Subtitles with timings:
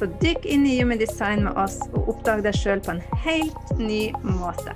[0.00, 3.72] Så dykk inn i Human Design med oss og oppdag deg sjøl på en helt
[3.76, 4.72] ny måte.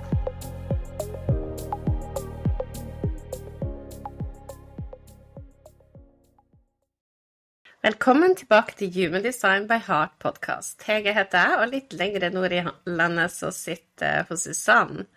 [7.81, 10.85] Velkommen tilbake til Human Design by Heart podcast.
[10.85, 15.07] Hege heter jeg, og litt lenger nord i landet så sitter hos Susanne.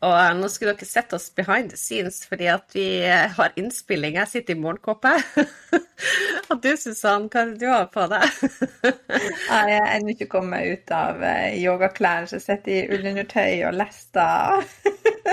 [0.00, 4.16] Og nå skulle dere sett oss behind the scenes, fordi at vi har innspilling.
[4.16, 5.12] Jeg sitter i morgenkåpe.
[6.50, 8.24] og du Susann, hva er det du har på deg?
[9.50, 13.76] jeg er ennå ikke kommet ut av eh, yogaklær, så jeg sitter i ullundertøy og
[13.76, 14.64] lester.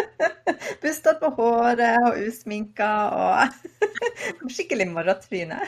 [0.84, 5.64] Bustete på håret og usminka og skikkelig morgentryne.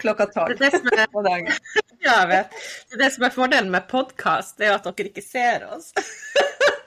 [0.00, 0.64] Klokka tolv
[1.12, 1.52] på dagen.
[2.00, 2.60] Ja, jeg vet.
[2.96, 5.92] Det som er fordelen med podkast, er jo at dere ikke ser oss.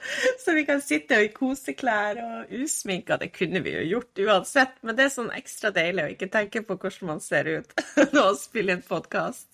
[0.44, 3.18] Så vi kan sitte i koseklær og usminka.
[3.20, 6.64] Det kunne vi jo gjort uansett, men det er sånn ekstra deilig å ikke tenke
[6.66, 7.74] på hvordan man ser ut
[8.14, 9.48] når man spiller en podkast.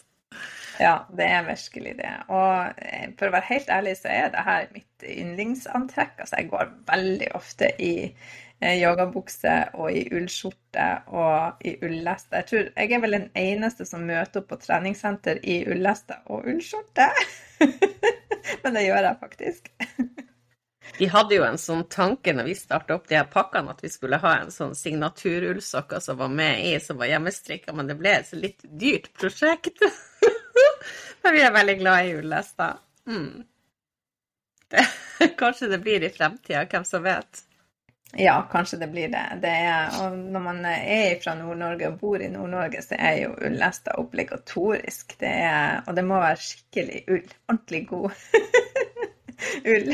[0.78, 2.10] Ja, det er virkelig det.
[2.30, 6.20] Og eh, for å være helt ærlig, så er det her mitt yndlingsantrekk.
[6.22, 12.38] Altså, jeg går veldig ofte i eh, yogabukse og i ullskjorte og i ulleste.
[12.38, 16.46] Jeg tror jeg er vel den eneste som møter opp på treningssenter i ulleste og
[16.46, 17.10] ullskjorte.
[18.62, 19.72] Men det gjør jeg faktisk.
[20.98, 23.90] Vi hadde jo en sånn tanke når vi starta opp de her pakkene, at vi
[23.92, 28.14] skulle ha en sånn signaturullsokker som var med i, som var hjemmestrikka, men det ble
[28.16, 29.84] et litt dyrt prosjekt.
[31.22, 32.80] men vi er veldig glad i ullester.
[33.08, 33.44] Mm.
[35.42, 37.44] kanskje det blir i fremtida, hvem som vet.
[38.16, 39.24] Ja, kanskje det blir det.
[39.42, 43.34] det er, og når man er fra Nord-Norge og bor i Nord-Norge, så er jo
[43.44, 45.12] ullester obligatorisk.
[45.20, 47.34] Det er, og det må være skikkelig ull.
[47.48, 48.10] Ordentlig god
[49.74, 49.92] ull.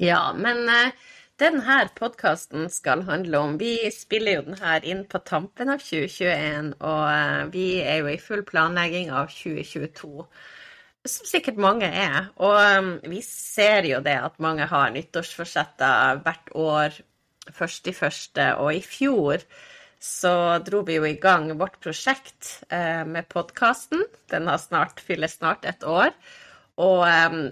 [0.00, 0.92] Ja, men uh,
[1.40, 6.74] denne podkasten skal handle om Vi spiller jo den her inn på tampen av 2021,
[6.80, 10.26] og uh, vi er jo i full planlegging av 2022.
[11.02, 12.30] Som sikkert mange er.
[12.38, 17.00] Og um, vi ser jo det at mange har nyttårsforsetter hvert år,
[17.50, 18.52] først i første.
[18.62, 19.42] Og i fjor
[20.02, 24.06] så dro vi jo i gang vårt prosjekt uh, med podkasten.
[24.30, 26.14] Den har snart, fyller snart et år.
[26.78, 27.42] Og um,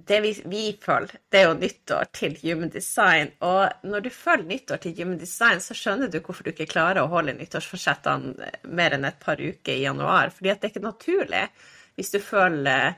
[0.00, 3.32] det vi, vi, følger, det er jo nyttår til Human Design.
[3.44, 7.02] Og når du følger nyttår til Human Design, så skjønner du hvorfor du ikke klarer
[7.02, 10.32] å holde nyttårsforsettene mer enn et par uker i januar.
[10.32, 11.46] Fordi at det er ikke naturlig
[11.98, 12.94] hvis du følger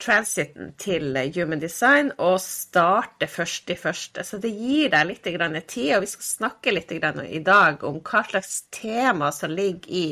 [0.00, 4.24] transiten til Human Design og starter først i første.
[4.24, 8.22] Så det gir deg litt tid, og vi skal snakke litt i dag om hva
[8.30, 10.06] slags tema som ligger i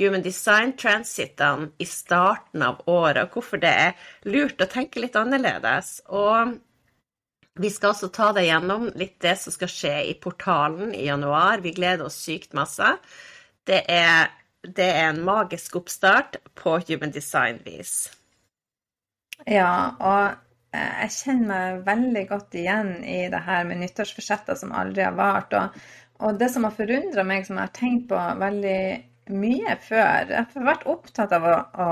[0.00, 5.98] human design-transitene i starten av året, og hvorfor det er lurt å tenke litt annerledes.
[6.08, 6.56] Og
[7.60, 11.60] vi skal også ta deg gjennom litt det som skal skje i portalen i januar.
[11.60, 12.94] Vi gleder oss sykt masse.
[13.66, 14.30] Det er,
[14.64, 18.08] det er en magisk oppstart på human design-vis.
[19.48, 24.72] Ja, og eh, jeg kjenner meg veldig godt igjen i det her med nyttårsforsetter som
[24.76, 25.56] aldri har vart.
[25.56, 25.84] Og,
[26.20, 28.80] og det som har forundra meg, som jeg har tenkt på veldig
[29.32, 30.32] mye før.
[30.32, 31.88] Jeg har vært opptatt av å, å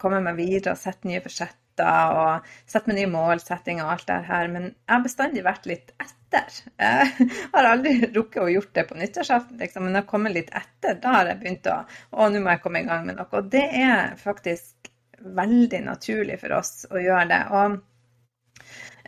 [0.00, 4.18] komme meg videre og sette nye budsjetter og sette meg nye målsettinger og alt det
[4.28, 6.60] her, men jeg har bestandig vært litt etter.
[6.78, 10.52] Jeg har aldri rukket å gjort det på nyttårsaften, liksom, men jeg har kommet litt
[10.54, 10.98] etter.
[11.02, 13.26] Da har jeg begynt å Å, nå må jeg komme i gang med noe.
[13.38, 14.90] Og det er faktisk
[15.24, 17.42] veldig naturlig for oss å gjøre det.
[17.54, 17.76] Og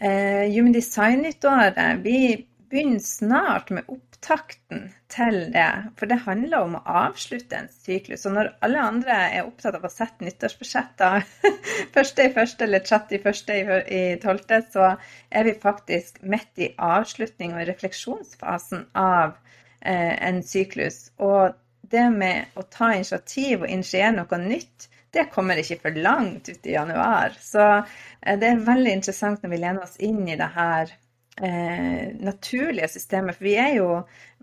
[0.01, 2.19] eh, Human Design-nyttåret, vi
[2.71, 5.69] begynner snart med opptakten til det.
[5.99, 8.27] For det handler om å avslutte en syklus.
[8.27, 11.27] Og når alle andre er opptatt av å sette nyttårsbudsjetter
[11.97, 13.85] første i første eller 31.
[13.87, 14.91] i tolvte, så
[15.31, 19.37] er vi faktisk midt i avslutning og refleksjonsfasen av
[19.81, 21.11] eh, en syklus.
[21.23, 21.55] Og
[21.87, 26.67] det med å ta initiativ og initiere noe nytt, det kommer ikke for langt ut
[26.67, 27.37] i januar.
[27.41, 30.97] Så eh, det er veldig interessant når vi lener oss inn i det her
[31.43, 33.37] eh, naturlige systemet.
[33.37, 33.91] For vi er jo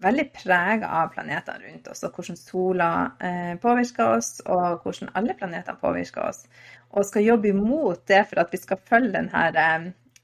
[0.04, 2.92] veldig prega av planetene rundt oss, og hvordan sola
[3.24, 6.46] eh, påvirker oss, og hvordan alle planetene påvirker oss.
[6.94, 9.60] Og skal jobbe imot det for at vi skal følge den her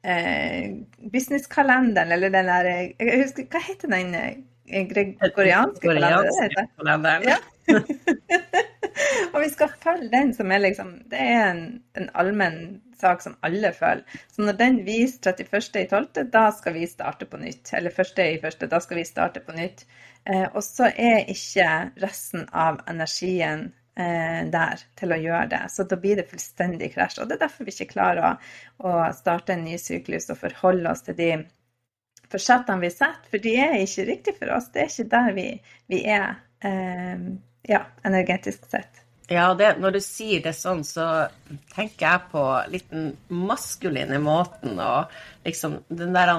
[0.04, 0.76] eh,
[1.12, 4.16] businesskalenderen, eller den der Jeg husker, hva heter den?
[4.16, 6.74] Eh, gregorianske kalenderen?
[6.78, 7.32] kalenderen.
[7.34, 7.40] Ja.
[9.34, 11.64] og vi skal følge den som er liksom Det er en,
[11.98, 12.62] en allmenn
[13.00, 14.20] sak som alle følger.
[14.28, 17.72] Så når den viser 31.12., da skal vi starte på nytt.
[17.74, 19.86] Eller 1.1., da skal vi starte på nytt.
[20.28, 21.70] Eh, og så er ikke
[22.04, 25.62] resten av energien eh, der til å gjøre det.
[25.72, 27.22] Så da blir det fullstendig krasj.
[27.22, 28.34] Og det er derfor vi ikke klarer å,
[28.84, 31.32] å starte en ny syklus og forholde oss til de
[32.30, 34.70] forsettene vi setter, for de er ikke riktig for oss.
[34.74, 35.48] Det er ikke der vi,
[35.90, 36.36] vi er
[36.68, 37.30] eh,
[37.70, 39.04] ja, energetisk sett.
[39.30, 41.06] Ja, det, når du sier det sånn, så
[41.76, 42.44] tenker jeg på
[42.74, 45.14] litt den maskuline måten og
[45.46, 46.34] liksom den der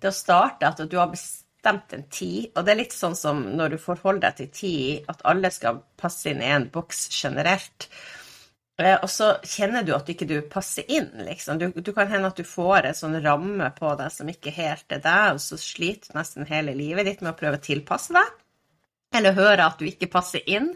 [0.00, 3.40] Det å starte at du har bestemt en tid, og det er litt sånn som
[3.56, 7.88] når du forholder deg til tid, at alle skal passe inn i en boks generelt.
[8.80, 11.60] Eh, og så kjenner du at ikke du passer inn, liksom.
[11.60, 14.92] Du, du kan hende at du får en sånn ramme på deg som ikke helt
[14.92, 18.16] er deg, og så sliter du nesten hele livet ditt med å prøve å tilpasse
[18.16, 18.43] deg.
[19.14, 20.72] Eller høre at du ikke passer inn,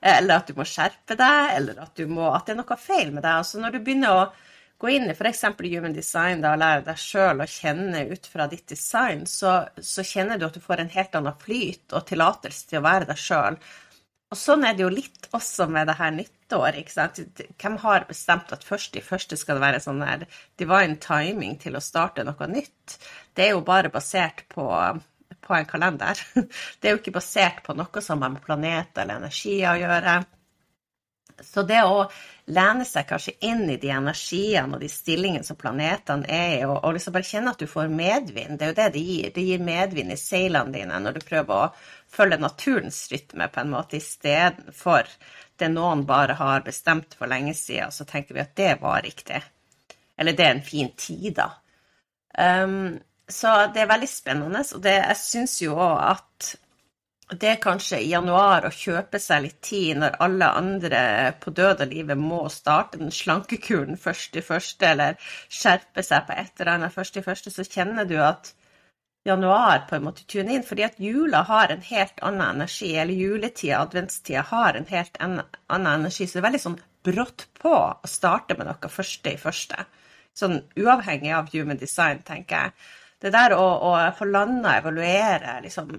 [0.00, 3.24] eller at du må skjerpe deg, eller at, må, at det er noe feil med
[3.24, 3.42] deg.
[3.42, 4.22] Altså når du begynner å
[4.80, 5.44] gå inn i f.eks.
[5.60, 10.40] human design og lære deg sjøl å kjenne ut fra ditt design, så, så, kjenner
[10.40, 13.60] du at du får en helt annen flyt og tillatelse til å være deg sjøl.
[14.30, 16.78] Og sånn er det jo litt også med det her nyttår.
[16.80, 17.18] ikke sant?
[17.60, 20.26] Hvem har bestemt at først i første skal det være sånn der
[20.60, 22.96] divine timing til å starte noe nytt?
[23.34, 24.68] Det er jo bare basert på,
[25.40, 26.20] på en kalender.
[26.80, 30.20] Det er jo ikke basert på noe som har med planeter eller energier å gjøre.
[31.40, 32.02] Så det å
[32.52, 36.82] lene seg kanskje inn i de energiene og de stillingene som planetene er i, og,
[36.84, 39.30] og liksom bare kjenne at du får medvind, det er jo det det gir.
[39.36, 41.70] Det gir medvind i seilene dine når du prøver å
[42.12, 45.08] følge naturens rytme på en måte istedenfor
[45.60, 49.42] det noen bare har bestemt for lenge siden, så tenker vi at det var riktig.
[50.20, 51.50] Eller det er en fin tid, da.
[52.36, 53.00] Um,
[53.34, 56.50] så det er veldig spennende, og det, jeg syns jo òg at
[57.30, 61.02] det er kanskje i januar å kjøpe seg litt tid når alle andre
[61.42, 66.38] på død og livet må starte den slankekuren først i første, eller skjerpe seg på
[66.42, 68.50] et eller annet først i første, så kjenner du at
[69.24, 73.14] januar på en måte tune inn, fordi at jula har en helt annen energi, eller
[73.14, 76.26] juletida, adventstida, har en helt annen energi.
[76.26, 79.84] Så det er veldig sånn brått på å starte med noe første i første.
[80.36, 82.90] Sånn uavhengig av human design, tenker jeg.
[83.20, 85.90] Det der å, å få landa, evaluere, liksom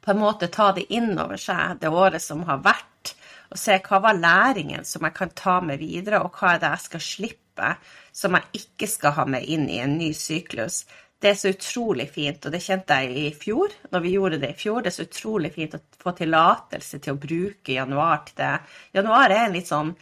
[0.00, 3.14] på en måte ta det inn over seg det året som har vært,
[3.50, 6.70] og se hva var læringen som jeg kan ta med videre, og hva er det
[6.74, 7.70] jeg skal slippe
[8.14, 10.84] som jeg ikke skal ha med inn i en ny syklus.
[11.20, 14.54] Det er så utrolig fint, og det kjente jeg i fjor, når vi gjorde det
[14.54, 14.80] i fjor.
[14.80, 18.54] Det er så utrolig fint å få tillatelse til å bruke januar til det.
[18.96, 19.92] Januar er en litt sånn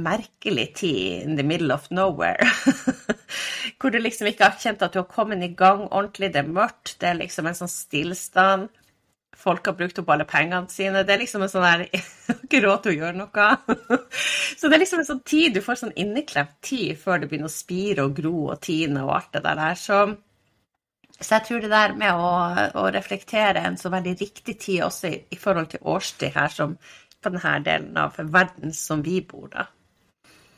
[0.00, 2.48] merkelig tid in the middle of nowhere.
[3.78, 6.32] Hvor du liksom ikke har kjent at du har kommet i gang ordentlig.
[6.34, 8.68] Det er mørkt, det er liksom en sånn stillstand
[9.36, 11.04] folk har brukt opp alle pengene sine.
[11.06, 11.84] Det er liksom en sånn der
[12.34, 13.48] ikke råd til å gjøre noe.
[14.58, 17.50] Så det er liksom en sånn tid du får sånn inneklemt tid før det begynner
[17.50, 19.80] å spire og gro og tine og alt det der.
[19.80, 20.02] Så,
[21.18, 22.30] så jeg tror det der med å,
[22.80, 26.76] å, reflektere en så veldig riktig tid også i, i forhold til årstid her, som
[27.20, 29.68] på denne delen av verden som vi bor da.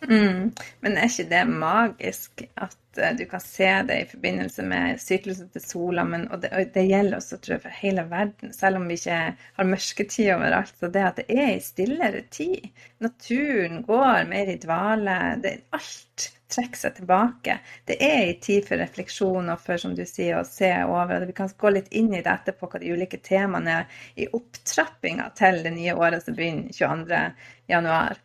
[0.06, 0.52] Mm.
[0.80, 5.50] Men er ikke det magisk at uh, du kan se det i forbindelse med syklusen
[5.54, 6.04] til sola?
[6.06, 8.98] Men, og, det, og, det, gjelder også tror jeg, for hele verden, selv om vi
[9.00, 9.20] ikke
[9.58, 10.74] har mørketid overalt.
[10.78, 12.68] Så det at det er i stillere tid.
[13.04, 15.20] Naturen går mer i dvale.
[15.42, 17.58] Det, alt trekker seg tilbake.
[17.84, 21.26] Det er i tid for refleksjon og for som du sier, å se over.
[21.28, 25.28] Vi kan gå litt inn i det etterpå, hva de ulike temaene er i opptrappinga
[25.38, 28.24] til det nye året som begynner 22.1.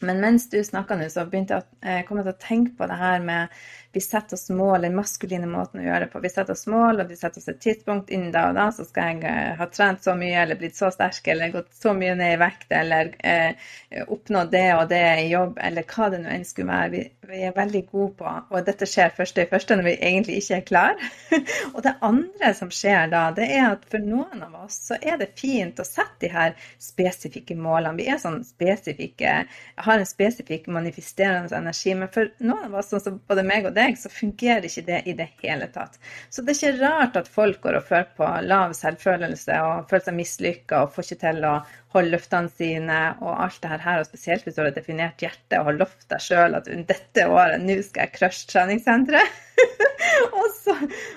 [0.00, 2.98] Men mens du snakka nå, så begynte jeg å eh, til å tenke på det
[3.00, 3.56] her med
[3.92, 6.20] vi setter oss mål, den maskuline måten å gjøre det på.
[6.20, 8.84] Vi setter oss mål, og vi setter oss et tidspunkt innen da og da, så
[8.84, 12.12] skal jeg eh, ha trent så mye, eller blitt så sterk, eller gått så mye
[12.18, 13.70] ned i vekt, eller eh,
[14.04, 16.90] oppnådd det og det i jobb, eller hva det nå enn skulle være.
[16.92, 20.42] Vi, vi, er veldig gode på, og dette skjer første i første når vi egentlig
[20.42, 21.08] ikke er klar.
[21.74, 25.16] og det andre som skjer da, det er at for noen av oss så er
[25.22, 27.96] det fint å sette de her spesifikke målene.
[27.96, 29.34] Vi er sånn spesifikke,
[29.80, 33.77] har en spesifikk manifesterende energi, men for noen av oss, sånn som både meg og
[33.78, 35.96] deg, så fungerer ikke det i det hele tatt.
[36.28, 40.06] Så det er ikke rart at folk går og føler på lav selvfølelse og føler
[40.08, 41.54] seg mislykka og får ikke til å
[41.94, 44.02] holde løftene sine og alt det her.
[44.02, 47.28] Og spesielt hvis du har et definert hjerte og har lovt deg sjøl at dette
[47.28, 49.44] året, nå skal jeg crushe treningssenteret.
[50.38, 50.76] og, så,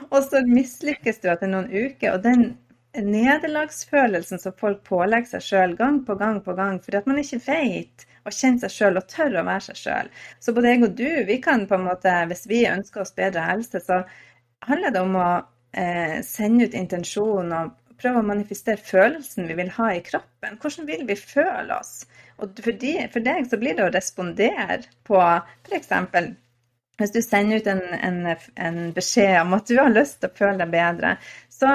[0.10, 2.16] og så mislykkes du etter noen uker.
[2.16, 2.54] og den
[2.92, 7.40] nederlagsfølelsen som folk pålegger seg sjøl gang på gang på gang fordi at man ikke
[7.46, 10.12] vet og kjenne seg sjøl og tørre å være seg sjøl.
[10.40, 13.46] Så både jeg og du, vi kan på en måte, hvis vi ønsker oss bedre
[13.48, 14.02] helse, så
[14.68, 15.30] handler det om å
[15.74, 20.58] eh, sende ut intensjon og prøve å manifestere følelsen vi vil ha i kroppen.
[20.62, 22.02] Hvordan vil vi føle oss?
[22.42, 25.92] Og for, de, for deg så blir det å respondere på f.eks.
[27.02, 28.18] Hvis du sender ut en, en,
[28.62, 31.16] en, beskjed om at du har lyst til å føle deg bedre,
[31.62, 31.72] så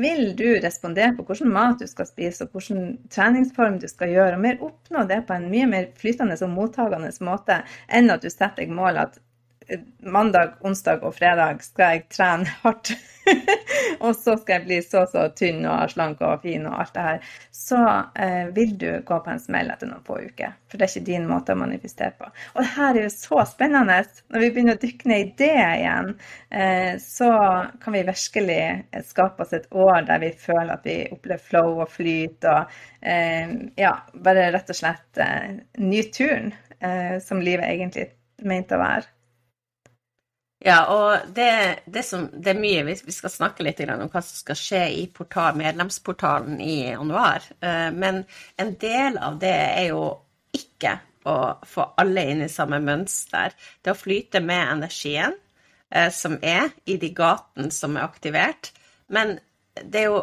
[0.00, 4.34] vil du respondere på hvilken mat du skal spise og hvilken treningsform du skal gjøre,
[4.34, 8.30] og mer oppnå det på en mye mer flytende og mottagende måte enn at du
[8.32, 9.20] setter deg mål at
[9.98, 12.92] mandag, onsdag og fredag skal jeg trene hardt.
[14.04, 17.04] og så skal jeg bli så så tynn og slank og fin og alt det
[17.04, 17.32] her.
[17.52, 17.80] Så
[18.16, 20.54] eh, vil du gå på en smell etter noen få uker.
[20.68, 22.30] For det er ikke din måte å manifestere på.
[22.54, 23.98] Og det her er jo så spennende.
[24.32, 26.14] Når vi begynner å dykke ned i det igjen,
[26.62, 27.32] eh, så
[27.82, 28.62] kan vi virkelig
[29.10, 33.52] skape oss et år der vi føler at vi opplever flow og flyt og eh,
[33.76, 33.92] ja,
[34.24, 38.08] bare rett og slett eh, nyte turen eh, som livet egentlig
[38.48, 39.17] mente å være.
[40.58, 41.50] Ja, og det,
[41.86, 45.04] det, som, det, er mye Vi skal snakke litt om hva som skal skje i
[45.14, 47.46] portal, medlemsportalen i januar.
[47.62, 48.24] Eh, men
[48.58, 50.08] en del av det er jo
[50.58, 50.96] ikke
[51.28, 51.36] å
[51.66, 53.54] få alle inn i samme mønster.
[53.82, 55.36] Det å flyte med energien
[55.94, 58.72] eh, som er i de gatene som er aktivert.
[59.14, 59.36] Men
[59.78, 60.22] det er jo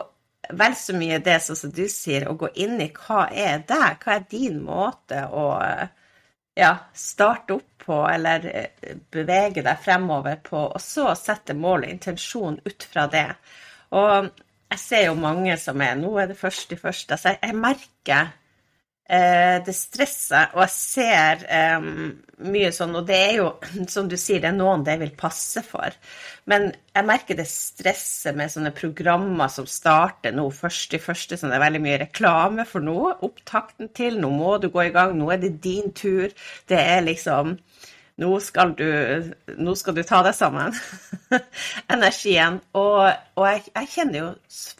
[0.51, 3.85] vel så mye det som du sier, å gå inn i hva er det?
[4.03, 5.45] Hva er din måte å
[6.55, 11.91] ja, starte opp på eller eh, bevege deg fremover på, og så sette mål og
[11.91, 13.27] intensjon ut fra det.
[13.95, 14.31] Og
[14.71, 17.13] jeg ser jo mange som er Nå er det først i første.
[17.15, 18.33] Altså, jeg merker
[19.05, 21.43] det stresser, og jeg ser
[21.77, 22.07] um,
[22.49, 23.49] mye sånn, og det er jo,
[23.93, 25.93] som du sier, det er noen det vil passe for.
[26.49, 31.51] Men jeg merker det stresset med sånne programmer som starter nå først i første, som
[31.51, 32.97] det er veldig mye reklame for nå.
[33.27, 36.33] Opptakten til, nå må du gå i gang, nå er det din tur.
[36.69, 37.59] Det er liksom
[38.23, 38.85] nå skal du,
[39.59, 40.75] nå skal du ta deg sammen.
[41.95, 42.61] Energien.
[42.79, 44.29] Og, og jeg, jeg kjenner jo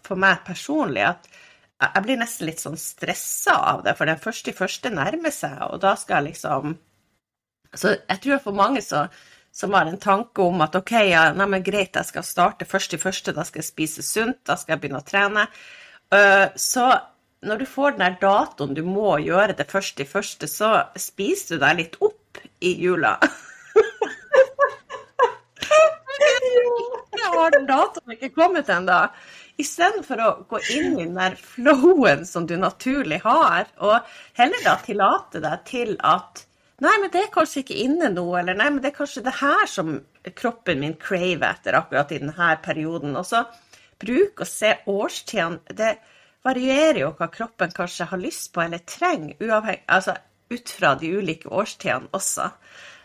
[0.06, 1.28] for meg personlig at
[1.84, 5.58] jeg blir nesten litt sånn stressa av det, for den første i første nærmer seg,
[5.68, 6.78] og da skal jeg liksom
[7.76, 9.08] Så jeg tror for mange så,
[9.52, 12.96] som har en tanke om at ok, ja, nei, men greit, jeg skal starte først
[12.96, 15.44] i første, da skal jeg spise sunt, da skal jeg begynne å trene.
[16.14, 16.88] Uh, så
[17.46, 21.56] når du får den der datoen du må gjøre det første i første, så spiser
[21.56, 23.18] du deg litt opp i jula.
[27.16, 29.00] Jeg har den datoen ikke kommet ennå.
[29.62, 34.76] Istedenfor å gå inn i den der flowen som du naturlig har, og heller da
[34.84, 36.46] tillate deg til at
[36.84, 39.38] Nei, men det er kanskje ikke inne nå, eller nei, men det er kanskje det
[39.38, 39.94] her som
[40.36, 43.14] kroppen min craver etter akkurat i denne perioden.
[43.16, 43.46] Og så
[44.04, 45.72] bruk å se årstidene.
[45.72, 45.94] Det
[46.44, 50.18] varierer jo hva kroppen kanskje har lyst på eller trenger, uavhengig, altså
[50.52, 52.50] ut fra de ulike årstidene også.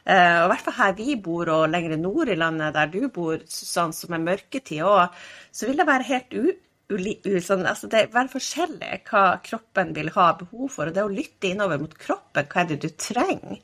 [0.09, 3.04] Uh, og I hvert fall her vi bor, og lenger nord i landet der du
[3.12, 5.16] bor, sånn som er mørketid òg,
[5.52, 6.45] så vil det være helt u,
[6.90, 10.88] u, sånn, altså det er forskjellig hva kroppen vil ha behov for.
[10.88, 13.61] Og det å lytte innover mot kroppen, hva er det du trenger?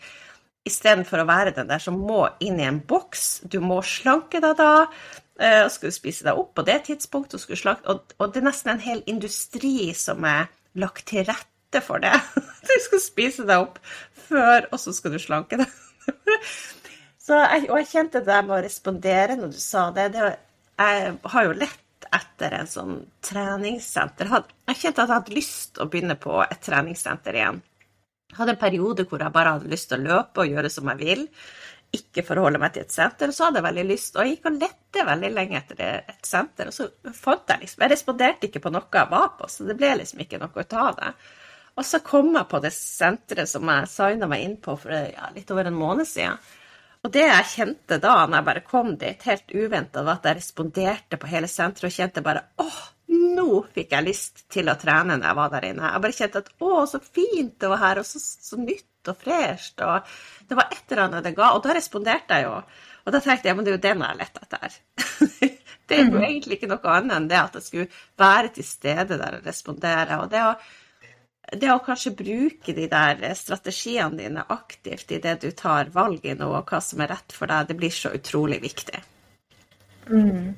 [0.67, 3.47] Istedenfor å være den der som må inn i en boks.
[3.47, 4.73] Du må slanke deg da.
[5.37, 8.41] Uh, og skal du spise deg opp på det tidspunktet, og, slanke, og, og det
[8.41, 10.49] er nesten en hel industri som er
[10.81, 12.15] lagt til rette for det.
[12.67, 13.77] Du skal spise deg opp
[14.27, 15.75] før, og så skal du slanke deg.
[17.29, 20.11] jeg, og jeg kjente det med å respondere når du sa det.
[20.15, 20.31] det
[20.77, 24.29] jeg har jo lett etter en sånn treningssenter.
[24.69, 27.63] Jeg kjente at jeg hadde lyst å begynne på et treningssenter igjen.
[28.31, 30.91] Jeg hadde en periode hvor jeg bare hadde lyst til å løpe og gjøre som
[30.93, 31.25] jeg vil.
[31.97, 33.33] Ikke forholde meg til et senter.
[33.33, 36.69] Så hadde jeg veldig lyst, og jeg gikk og lette veldig lenge etter et senter.
[36.69, 39.79] Og så fant jeg liksom Jeg responderte ikke på noe jeg var på, så det
[39.79, 41.13] ble liksom ikke noe ut av det.
[41.77, 45.29] Og så kom jeg på det senteret som jeg signa meg inn på for ja,
[45.35, 46.41] litt over en måned siden.
[47.05, 50.41] Og det jeg kjente da når jeg bare kom dit, helt uventa, var at jeg
[50.41, 52.81] responderte på hele senteret og kjente bare åh,
[53.37, 55.93] nå fikk jeg lyst til å trene når jeg var der inne.
[55.93, 59.21] Jeg bare kjente at å, så fint det var her, og så, så nytt og
[59.21, 59.85] fresht.
[59.85, 60.17] Og
[60.49, 61.53] det var et eller annet det ga.
[61.55, 62.57] Og da responderte jeg jo.
[63.07, 64.81] Og da tenkte jeg ja, men det er jo den jeg har lett etter.
[65.87, 66.27] det er jo mhm.
[66.27, 70.19] egentlig ikke noe annet enn det at jeg skulle være til stede der og respondere.
[70.25, 70.57] Og det å
[71.53, 76.35] det å kanskje bruke de der strategiene dine aktivt i det du tar valg i
[76.35, 79.03] nå, og hva som er rett for deg, det blir så utrolig viktig.
[80.11, 80.55] Mm.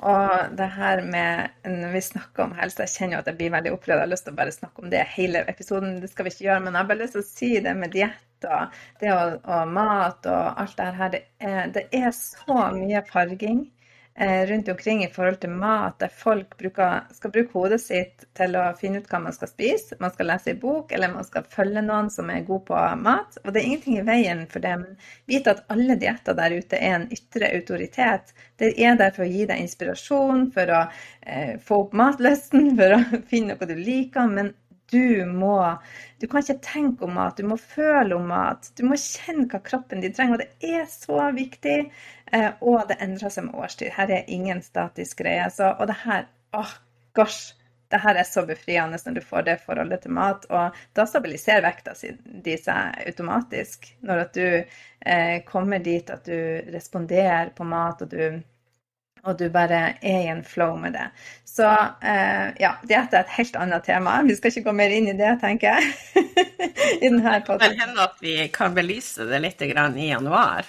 [0.00, 3.52] Og det her med Når vi snakker om helse, jeg kjenner jo at jeg blir
[3.52, 3.98] veldig opprørt.
[3.98, 6.46] Jeg har lyst til å bare snakke om det hele episoden, det skal vi ikke
[6.46, 6.62] gjøre.
[6.64, 9.74] Men jeg har bare lyst til å si det med diett og det og, og,
[9.76, 11.12] mat og alt det her.
[11.12, 13.79] Det er, det er så mye farging eh,
[14.18, 18.66] rundt omkring i forhold til mat, der folk bruker, skal bruke hodet sitt til å
[18.76, 19.96] finne ut hva man skal spise.
[20.02, 23.38] Man skal lese en bok, eller man skal følge noen som er god på mat.
[23.44, 24.74] Og det er ingenting i veien for det.
[24.82, 24.98] Men
[25.30, 28.34] vite at alle dietter der ute er en ytre autoritet.
[28.60, 30.82] Det er der for å gi deg inspirasjon, for å
[31.22, 34.28] eh, få opp matlysten, for å finne noe du liker.
[34.28, 34.52] men
[34.90, 35.78] du må
[36.20, 38.66] Du kan ikke tenke om mat, du må føle om mat.
[38.76, 40.36] Du må kjenne hva kroppen din trenger.
[40.36, 41.76] Og det er så viktig.
[42.32, 43.94] Eh, og det endrer seg med årstid.
[43.96, 45.48] Her er ingen statisk greie.
[45.54, 46.76] Så, og det her åh,
[47.18, 47.56] gosh.
[47.90, 50.44] Det her er så befriende når du får det forholdet til mat.
[50.54, 51.96] Og da stabiliserer vekta
[52.44, 53.90] di seg automatisk.
[54.06, 58.40] Når at du eh, kommer dit at du responderer på mat, og du
[59.20, 61.02] og du bare er i en flow med det.
[61.44, 64.14] Så eh, ja, diett er et helt annet tema.
[64.24, 65.90] Vi skal ikke gå mer inn i det, tenker jeg.
[67.04, 67.66] I denne podcasten.
[67.66, 70.64] Det kan hende at vi kan belyse det litt i januar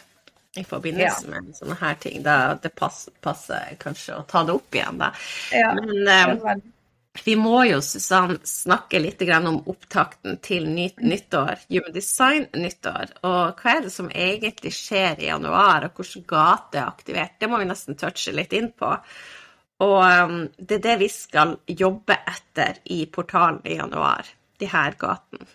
[0.55, 1.31] i forbindelse ja.
[1.31, 2.22] med sånne her ting.
[2.25, 5.12] Da det passer, passer, kanskje å ta det opp igjen, da.
[5.55, 6.55] Ja, Men eh,
[7.25, 13.15] vi må jo Susann, snakke litt om opptakten til nytt nyttår, Human Design-nyttår.
[13.27, 17.36] Og hva er det som egentlig skjer i januar, og hvordan gate er aktivert?
[17.39, 18.93] Det må vi nesten touche litt inn på.
[19.81, 24.27] Og um, det er det vi skal jobbe etter i portalen i januar,
[24.62, 25.50] de her gatene.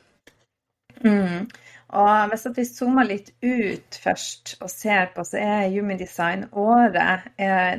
[1.04, 1.48] Mm.
[1.94, 7.28] Og hvis vi zoomer litt ut først og ser på, så er Human Design-året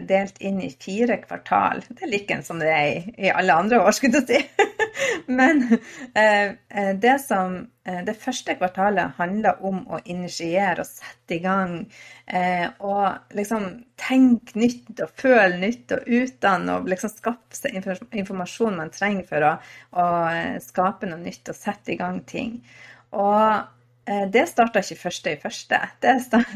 [0.07, 1.83] delt inn i fire kvartal.
[1.89, 4.39] Det er like som det er i, alle andre år, skulle du si.
[5.39, 11.35] Men eh, eh, det som eh, det første kvartalet handler om å initiere og sette
[11.35, 11.81] i gang.
[12.83, 17.77] og liksom tenke nytt og føle nytt og utdanne og liksom skaffe seg
[18.11, 19.53] informasjon man trenger for å,
[19.95, 20.07] å
[20.59, 22.59] skape noe nytt og sette i gang ting.
[23.15, 23.76] Og Eh,
[24.07, 25.81] det starta ikke første i første.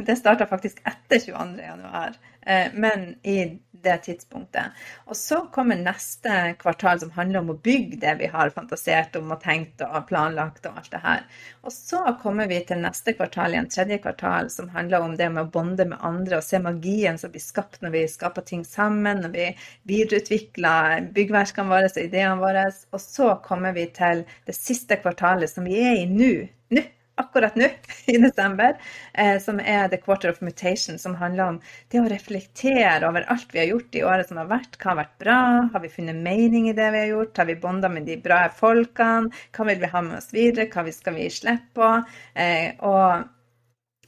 [0.07, 2.15] Det starta faktisk etter 22.1,
[2.47, 4.77] eh, men i det tidspunktet.
[5.09, 9.33] Og så kommer neste kvartal som handler om å bygge det vi har fantasert om
[9.33, 11.25] og tenkt og planlagt og alt det her.
[11.65, 15.47] Og så kommer vi til neste kvartal igjen, tredje kvartal, som handler om det med
[15.47, 19.25] å bonde med andre og se magien som blir skapt når vi skaper ting sammen,
[19.25, 19.49] når vi
[19.91, 22.69] videreutvikler byggverkene våre og ideene våre.
[22.93, 26.33] Og så kommer vi til det siste kvartalet som vi er i nå.
[26.71, 26.87] Nå
[27.21, 27.69] akkurat nå
[28.13, 28.77] i desember,
[29.13, 31.59] eh, som er The Quarter of Mutation, som handler om
[31.93, 34.77] det å reflektere over alt vi har gjort i året som har vært.
[34.77, 35.41] Hva har vært bra?
[35.73, 37.37] Har vi funnet mening i det vi har gjort?
[37.37, 39.31] Har vi bonda med de bra folkene?
[39.55, 40.69] Hva vil vi ha med oss videre?
[40.71, 41.91] Hva skal vi slippe på?
[42.35, 43.29] Eh, og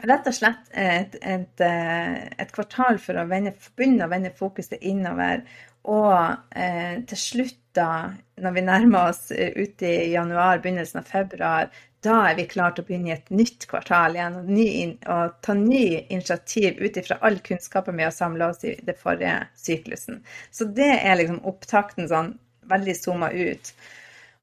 [0.03, 4.81] rett og slett et, et, eh, et kvartal for å vende, begynne å vende fokuset
[4.81, 5.45] innover.
[5.91, 6.15] Og
[6.55, 11.71] eh, til slutt, da, når vi nærmer oss ute ut i januar, begynnelsen av februar,
[12.03, 14.67] da er vi klare til å begynne i et nytt kvartal igjen og, ny,
[15.09, 19.39] og ta ny initiativ ut ifra all kunnskapen vi har samla oss i det forrige
[19.59, 20.21] syklusen.
[20.51, 22.33] Så det er liksom opptakten sånn
[22.71, 23.73] veldig zooma ut.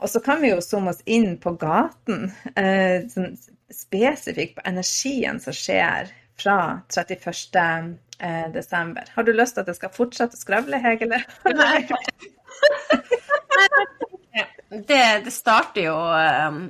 [0.01, 3.37] Og så kan vi jo zoome oss inn på gaten, eh, sånn
[3.71, 7.99] spesifikt på energien som skjer fra 31.
[8.21, 9.05] Eh, desember.
[9.15, 11.09] Har du lyst til at jeg skal fortsette å skravle, Hege?
[11.09, 11.89] Nei.
[14.71, 16.61] det, det starter jo um,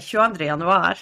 [0.00, 0.44] 22.
[0.48, 1.00] januar.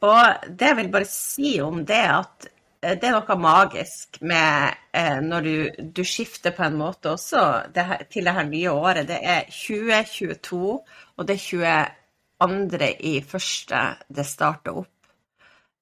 [0.00, 2.48] Og det jeg vil bare si om det, at
[2.82, 5.54] eh, det er noe magisk med eh, når du,
[5.96, 9.08] du, skifter på en måte også det her, til det her nye året.
[9.10, 10.76] Det er 2022,
[11.18, 11.90] og det er
[12.38, 12.92] 22.
[13.10, 14.94] i første det starter opp.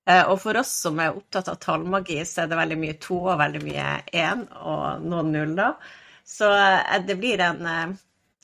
[0.09, 3.20] Eh, og for oss som er opptatt av tallmagi, så er det veldig mye to
[3.25, 5.94] og veldig mye én og noen nuller.
[6.25, 7.96] Så eh, det blir en eh,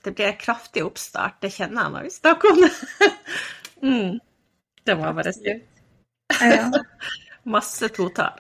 [0.05, 1.41] det blir en kraftig oppstart.
[1.43, 2.73] Det kjenner jeg når vi snakker om det.
[3.89, 4.21] mm.
[4.83, 5.59] Det må jeg bare si.
[6.43, 6.69] Ja.
[7.45, 8.39] Masse totall.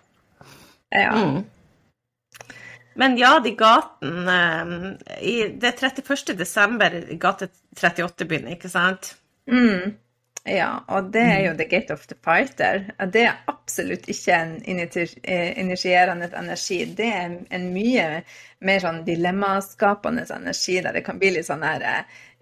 [0.88, 1.12] Ja.
[1.12, 1.42] Mm.
[2.94, 4.38] Men ja, de gatene
[5.18, 6.35] eh, Det er 31.
[6.38, 9.14] desember gate 38 begynner, ikke sant?
[9.51, 9.96] Mm.
[10.44, 11.59] Ja, og det er jo mm.
[11.61, 12.88] the gate of the fighter.
[13.14, 16.81] Det er absolutt ikke en eh, initierende energi.
[16.98, 18.07] Det er en mye
[18.66, 21.87] mer sånn dilemmaskapende energi, der det kan bli litt sånn her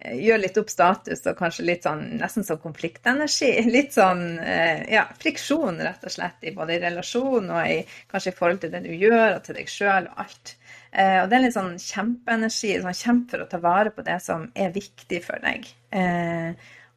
[0.01, 3.51] Gjør litt opp status og kanskje litt sånn nesten som konfliktenergi.
[3.75, 8.33] Litt sånn eh, ja, friksjon, rett og slett, i både i relasjon og i, kanskje
[8.33, 10.57] i forhold til det du gjør, og til deg sjøl og alt.
[10.91, 12.73] Og det er litt sånn kjempeenergi.
[12.81, 15.69] Sånn kjemp for å ta vare på det som er viktig for deg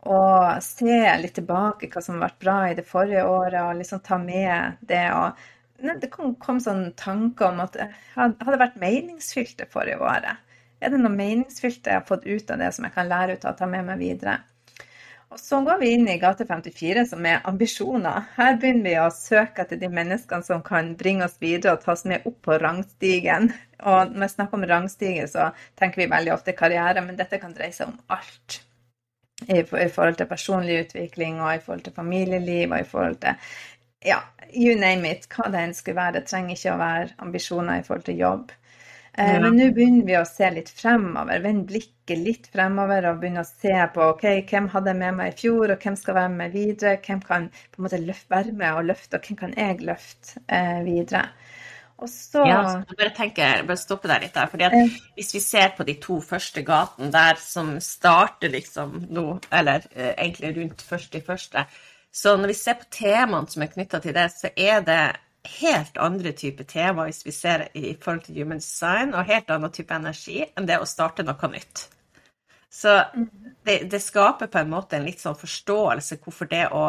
[0.04, 4.02] og se litt tilbake hva som har vært bra i det forrige året, og liksom
[4.04, 5.06] ta med det.
[5.16, 7.78] og Det kom, kom sånne tanker om at
[8.16, 10.42] hadde vært meningsfylt det forrige året.
[10.84, 13.46] Er det noe meningsfylt jeg har fått ut av det som jeg kan lære ut
[13.46, 14.42] av og ta med meg videre?
[15.34, 18.28] Og så går vi inn i gate 54, som er ambisjoner.
[18.36, 21.96] Her begynner vi å søke etter de menneskene som kan bringe oss videre og ta
[21.96, 23.50] oss med opp på rangstigen.
[23.82, 25.48] Og når vi snakker om rangstige, så
[25.80, 28.60] tenker vi veldig ofte karriere, men dette kan dreie seg om alt.
[29.48, 33.56] I, forhold til personlig utvikling og i forhold til familieliv og i forhold til
[34.06, 34.20] ja,
[34.54, 36.20] you name it, hva det enn skulle være.
[36.20, 38.52] Det trenger ikke å være ambisjoner i forhold til jobb.
[39.14, 43.44] Eh, men nå begynner vi å se litt fremover, vende blikket litt fremover og begynne
[43.44, 46.34] å se på ok, hvem hadde jeg med meg i fjor, og hvem skal være
[46.34, 46.96] med videre.
[47.06, 50.42] Hvem kan på en måte løfte, være med og løfte, og hvem kan jeg løfte
[50.48, 51.28] eh, videre.
[52.02, 54.50] Og så ja, jeg bare tenker, bare stoppe der litt der.
[54.52, 54.74] fordi at
[55.16, 60.14] Hvis vi ser på de to første gatene der som starter liksom nå, eller eh,
[60.18, 61.66] egentlig rundt først i første,
[62.14, 65.04] så når vi ser på temaene som er knytta til det, så er det
[65.60, 69.74] helt andre typer tema hvis vi ser i forhold til human design, og helt annen
[69.74, 71.88] type energi enn det å starte noe nytt.
[72.74, 72.96] Så
[73.66, 76.88] det, det, skaper på en måte en litt sånn forståelse hvorfor det å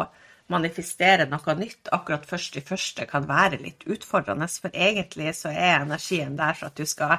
[0.51, 5.81] manifestere noe nytt akkurat først i første kan være litt utfordrende, for egentlig så er
[5.81, 7.17] energien der for at du skal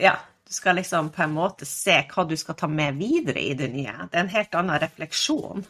[0.00, 0.16] ja,
[0.46, 3.70] du skal liksom på en måte se hva du skal ta med videre i det
[3.72, 4.08] nye.
[4.10, 5.64] Det er en helt annen refleksjon.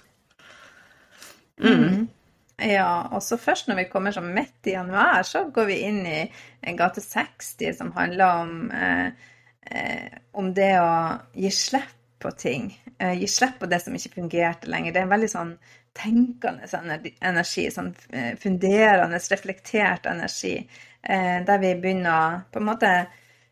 [1.63, 2.09] Mm.
[2.63, 6.01] Ja, og så først når vi kommer sånn midt i januar, så går vi inn
[6.07, 6.21] i
[6.67, 9.07] en gate 60 som handler om, eh,
[9.71, 10.93] eh, om det å
[11.35, 12.71] gi slipp på ting.
[12.99, 14.93] Eh, gi slipp på det som ikke fungerte lenger.
[14.93, 15.53] Det er en veldig sånn
[15.97, 16.69] tenkende
[17.21, 20.55] energi, sånn eh, funderende, reflektert energi,
[21.03, 22.93] eh, der vi begynner på en måte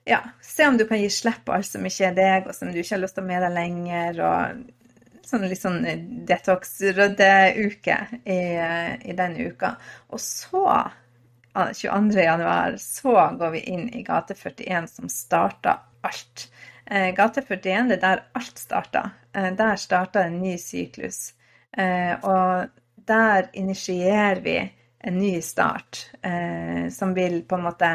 [0.08, 2.70] ja, se om du kan gi slipp på alt som ikke er deg, og som
[2.70, 4.22] du ikke har lyst til å med deg lenger.
[4.24, 4.68] og
[5.30, 5.84] sånn litt sånn
[6.26, 8.40] detox-ryddeuke i,
[9.10, 9.74] i den uka.
[10.10, 10.64] Og så,
[11.54, 12.24] 22.
[12.24, 16.48] januar, så går vi inn i gate 41, som starter alt.
[16.90, 19.10] Eh, gate 41 det er der alt starta.
[19.32, 21.34] Eh, der starta en ny syklus.
[21.76, 22.66] Eh, og
[23.06, 24.56] der initierer vi
[25.00, 26.10] en ny start,
[26.92, 27.88] som vil på en måte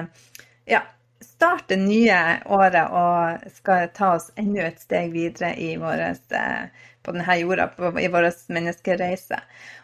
[0.65, 0.79] ja,
[1.21, 2.17] starte nye
[2.49, 7.69] året og skal ta oss enda et steg videre eh, på denne jorda
[8.01, 9.38] i vår menneskereise.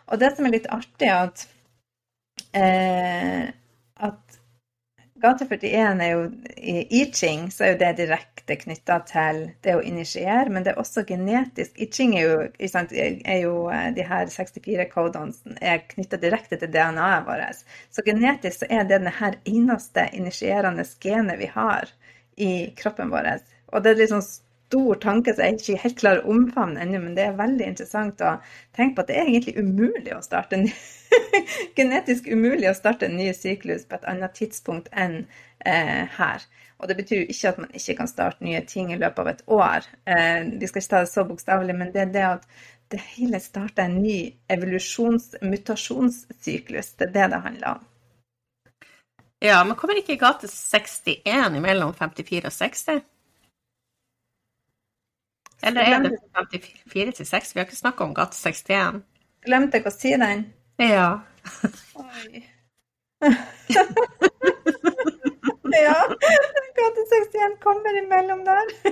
[0.10, 1.46] Og det som er litt artig, er at,
[4.10, 4.41] at
[5.22, 6.22] Gate 41 er jo
[6.58, 10.80] I Ching så er jo det direkte knytta til det å initiere, men det er
[10.82, 11.76] også genetisk.
[11.78, 16.72] I Ching er jo, er jo eh, de her 64 kodene er knytta direkte til
[16.74, 17.62] DNA-et vårt.
[17.94, 21.92] Så genetisk så er det det eneste initierende genet vi har
[22.42, 23.36] i kroppen vår.
[23.72, 27.14] Og det er liksom stor tanke som jeg ikke helt klarer å omfavne ennå, men
[27.18, 28.38] det er veldig interessant å
[28.74, 30.70] tenke på at det er egentlig umulig å starte en
[31.78, 35.24] genetisk umulig å starte en ny syklus på et annet tidspunkt enn
[35.66, 36.46] eh, her.
[36.82, 39.30] Og det betyr jo ikke at man ikke kan starte nye ting i løpet av
[39.30, 39.88] et år.
[40.10, 42.48] Eh, vi skal ikke ta det så bokstavelig, men det er det at
[42.92, 44.18] det hele starter en ny
[44.52, 46.96] evolusjons-, mutasjonssyklus.
[46.98, 47.88] Det er det det handler om.
[49.42, 53.06] Ja, men kommer ikke gate 61 mellom 54 og 60?
[55.64, 57.54] Eller er det 54 til 6?
[57.54, 59.02] Vi har ikke snakka om gate 61.
[59.46, 60.44] Glemte jeg å si den?
[60.82, 61.22] Ja.
[61.94, 62.50] Oi.
[65.84, 65.96] ja.
[66.76, 68.66] Gate 61 kommer imellom der.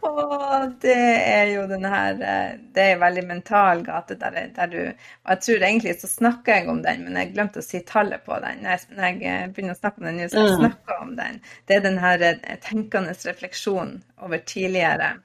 [0.00, 0.94] Og det
[1.28, 5.28] er jo den her eh, Det er en veldig mental gate der, der, du Og
[5.34, 8.40] jeg tror egentlig så snakker jeg om den, men jeg glemte å si tallet på
[8.40, 8.64] den.
[8.64, 10.60] Når jeg, når jeg eh, begynner å snakke om den nå, så jeg mm.
[10.62, 11.40] snakker om den.
[11.68, 15.18] Det er den her eh, tenkende refleksjonen over tidligere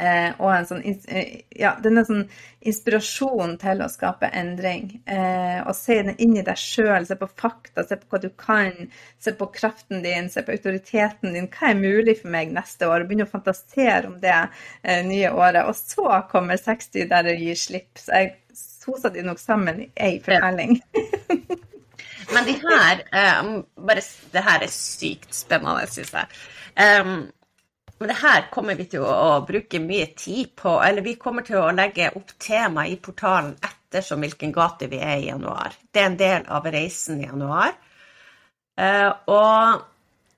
[0.00, 0.80] Eh, og en sånn,
[1.12, 2.22] eh, ja, denne sånn
[2.64, 5.02] inspirasjon til å skape endring.
[5.04, 8.30] Eh, og se den inn i deg sjøl, se på fakta, se på hva du
[8.32, 8.88] kan.
[9.20, 11.50] Se på kraften din, se på autoriteten din.
[11.52, 13.04] Hva er mulig for meg neste år?
[13.04, 15.66] Begynne å fantasere om det eh, nye året.
[15.68, 17.92] Og så kommer 60 der det gir slipp.
[18.00, 20.78] Så jeg sosa de nok sammen i ei fortelling.
[22.32, 23.02] Men de her,
[23.42, 26.40] um, bare, det her er sykt spennende, syns jeg.
[26.78, 27.14] Um,
[28.00, 31.58] men det her kommer vi til å bruke mye tid på, eller vi kommer til
[31.60, 35.76] å legge opp tema i portalen ettersom hvilken gate vi er i januar.
[35.92, 37.74] Det er en del av reisen i januar.
[38.80, 39.84] Eh, og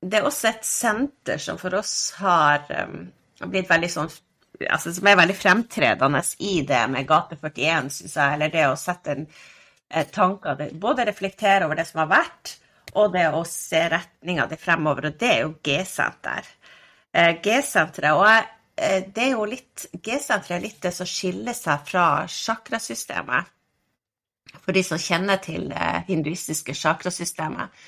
[0.03, 3.07] det er også et senter som for oss har um,
[3.47, 4.11] blitt veldig sånn
[4.63, 8.77] altså Som er veldig fremtredende i det med gate 41, syns jeg, eller det å
[8.79, 12.57] sette en eh, tanker Både reflektere over det som har vært,
[12.99, 16.51] og det å se retninga di fremover, og det er jo G-senter.
[17.13, 18.17] Eh, G-senteret.
[18.17, 18.29] Og
[18.83, 23.51] eh, det er jo litt G-senteret er litt det som skiller seg fra chakrasystemet.
[24.53, 27.85] For de som kjenner til det hinduistiske chakrasystemet.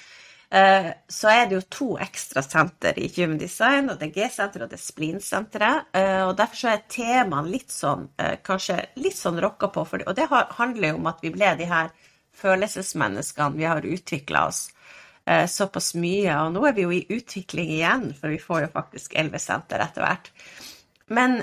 [0.54, 4.68] Eh, så er det jo to ekstra senter i Human Design, og det er G-senteret
[4.68, 5.90] og det er Splin-senteret.
[6.28, 8.06] Og derfor så er temaene litt sånn,
[8.44, 11.90] kanskje litt sånn rocka på, og det handler jo om at vi ble de her
[12.34, 14.66] følelsesmenneskene, vi har utvikla oss
[15.48, 16.34] såpass mye.
[16.42, 19.80] Og nå er vi jo i utvikling igjen, for vi får jo faktisk elleve senter
[19.84, 20.32] etter hvert.
[21.14, 21.38] Men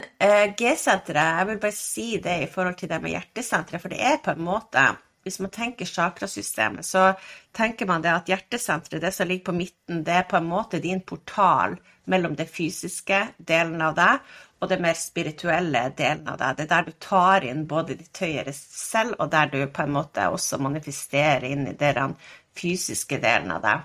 [0.58, 4.22] G-senteret, jeg vil bare si det i forhold til det med hjertesenteret, for det er
[4.22, 4.86] på en måte
[5.24, 7.14] hvis man tenker chakrasystemet, så
[7.54, 10.82] tenker man det at hjertesenteret, det som ligger på midten, det er på en måte
[10.82, 11.76] din portal
[12.10, 16.58] mellom det fysiske delen av deg og det mer spirituelle delen av deg.
[16.58, 19.96] Det er der du tar inn både ditt høyere selv, og der du på en
[19.96, 22.18] måte også manifesterer inn i den
[22.58, 23.78] fysiske delen av det.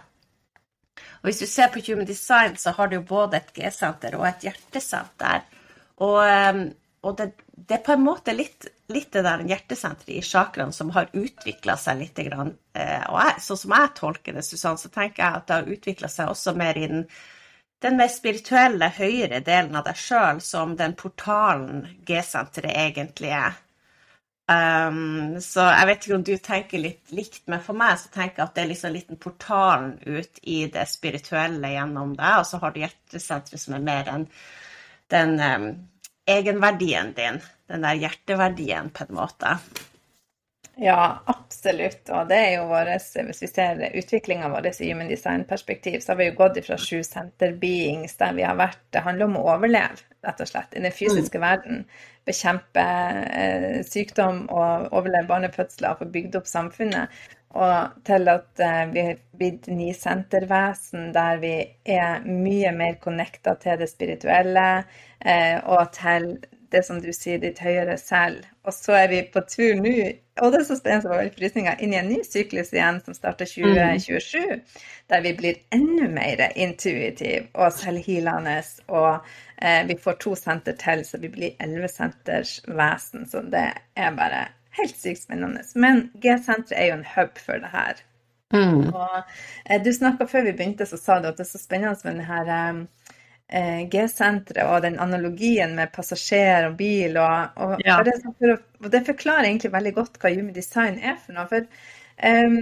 [1.21, 4.49] Og hvis du ser på Human Design, så har du både et G-senter og et
[4.49, 5.47] hjertesenter.
[6.05, 6.67] Og ehm,
[7.07, 10.91] og det, det, er på en måte litt, litt det der hjertesenteret i chakraen som
[10.97, 12.19] har utvikla seg litt.
[12.19, 15.75] Eh, og jeg, sånn som jeg tolker det, Susanne, så tenker jeg at det har
[15.77, 17.05] utvikla seg også mer i den,
[17.85, 23.55] den mer spirituelle, høyere delen av deg sjøl, som den portalen G-senteret egentlig er.
[24.47, 28.39] Um, så jeg vet ikke om du tenker litt likt, men for meg så tenker
[28.39, 32.61] jeg at det er liksom liten portalen ut i det spirituelle gjennom deg, og så
[32.63, 34.29] har du hjertesenteret som er mer enn
[35.11, 35.67] den um,
[36.31, 39.57] egenverdien din, den der hjerteverdien, på en måte.
[40.79, 42.11] Ja, absolutt.
[42.13, 46.19] Og det er jo våres, hvis vi ser utviklinga vår i human design-perspektiv, så har
[46.19, 49.47] vi jo gått fra sju center beings der vi har vært Det handler om å
[49.55, 51.47] overleve, rett og slett, i den fysiske mm.
[51.47, 51.81] verden.
[52.29, 52.85] Bekjempe
[53.41, 57.17] eh, sykdom og overleve barnefødsler og få bygd opp samfunnet.
[57.57, 61.55] Og til at eh, vi har blitt nisentervesen der vi
[61.89, 64.69] er mye mer connecta til det spirituelle
[65.25, 66.35] eh, og til
[66.71, 68.45] det som du sier, ditt høyere selv.
[68.67, 69.95] Og så er vi på tur nå,
[70.43, 73.49] og det er så spennende være frysninga, inn i en ny syklus igjen som starter
[73.49, 74.83] 2027, mm.
[75.13, 78.59] der vi blir enda mer intuitive og selvhealende.
[78.89, 79.13] Og
[79.63, 83.25] eh, vi får to senter til, så vi blir elleve senters vesen.
[83.31, 85.65] Så det er bare helt sykt spennende.
[85.75, 88.05] Men G-senteret er jo en hub for det her.
[88.55, 88.93] Mm.
[88.95, 89.17] Og
[89.71, 92.13] eh, du snakka før vi begynte, så sa du at det er så spennende med
[92.13, 92.85] denne her eh,
[93.47, 97.19] G-senteret og den analogien med passasjer og bil.
[97.23, 98.01] Og, og, ja.
[98.01, 101.47] og, det, og, det, forklarer egentlig veldig godt hva Human Design er for noe.
[101.53, 101.69] For
[102.27, 102.59] um,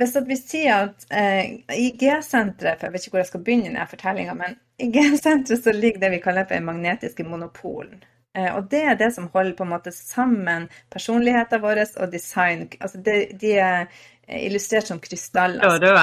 [0.00, 3.68] hvis vi sier at eh, i G-senteret, for jeg vet ikke hvor jeg skal begynne
[3.68, 8.02] denne fortellinga, men i G-senteret så ligger det vi kaller for den magnetiske monopolen.
[8.34, 12.66] Eh, og det er det som holder på en måte sammen personligheten vår og design.
[12.80, 13.86] Altså de, de er
[14.26, 15.84] illustrert som krystaller.
[15.84, 16.02] Ja,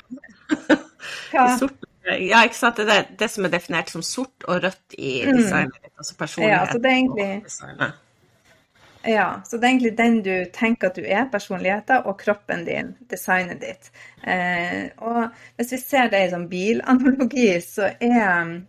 [1.34, 1.58] ja.
[2.06, 2.78] ja, ikke sant.
[2.78, 5.36] Det er det som er definert som sort og rødt i mm.
[5.38, 5.92] designet.
[5.98, 6.58] Altså personlighet.
[6.58, 7.92] Ja, så det er egentlig
[9.02, 12.92] ja, så det er egentlig den du tenker at du er, personligheten, og kroppen din,
[13.10, 13.90] designet ditt.
[14.22, 18.60] Eh, og hvis vi ser det i sånn bilanalogi, så er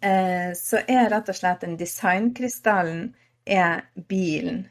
[0.00, 3.08] Eh, så er rett og slett den designkrystallen
[3.46, 4.66] er bilen.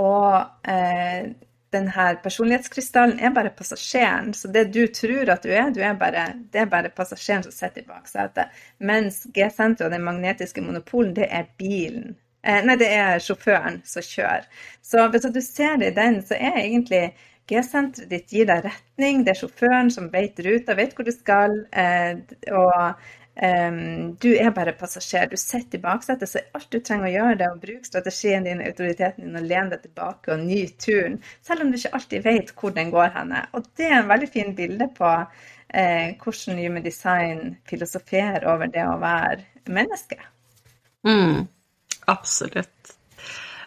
[0.00, 1.32] Og eh,
[1.72, 4.32] denne personlighetskrystallen er bare passasjeren.
[4.36, 7.54] Så det du tror at du er, du er bare, det er bare passasjeren som
[7.54, 8.52] sitter i baksetet.
[8.78, 12.14] Mens G-senteret og den magnetiske monopolen, det er bilen.
[12.42, 14.48] Eh, nei, det er sjåføren som kjører.
[14.82, 17.04] Så hvis du ser det i den, så er egentlig
[17.50, 19.24] G-senteret ditt gir deg retning.
[19.24, 21.56] Det er sjåføren som vet ruta, vet hvor du skal.
[21.72, 22.20] Eh,
[22.52, 25.30] og Um, du er bare passasjer.
[25.30, 28.44] Du sitter i baksetet, så alt du trenger å gjøre, det er å bruke strategien
[28.44, 31.16] din, autoriteten din, og lene deg tilbake og nyte turen.
[31.40, 33.46] Selv om du ikke alltid vet hvor den går henne.
[33.56, 38.84] Og det er en veldig fin bilde på eh, hvordan Human Design filosoferer over det
[38.84, 40.20] å være menneske.
[41.08, 41.48] Mm,
[42.12, 42.96] absolutt.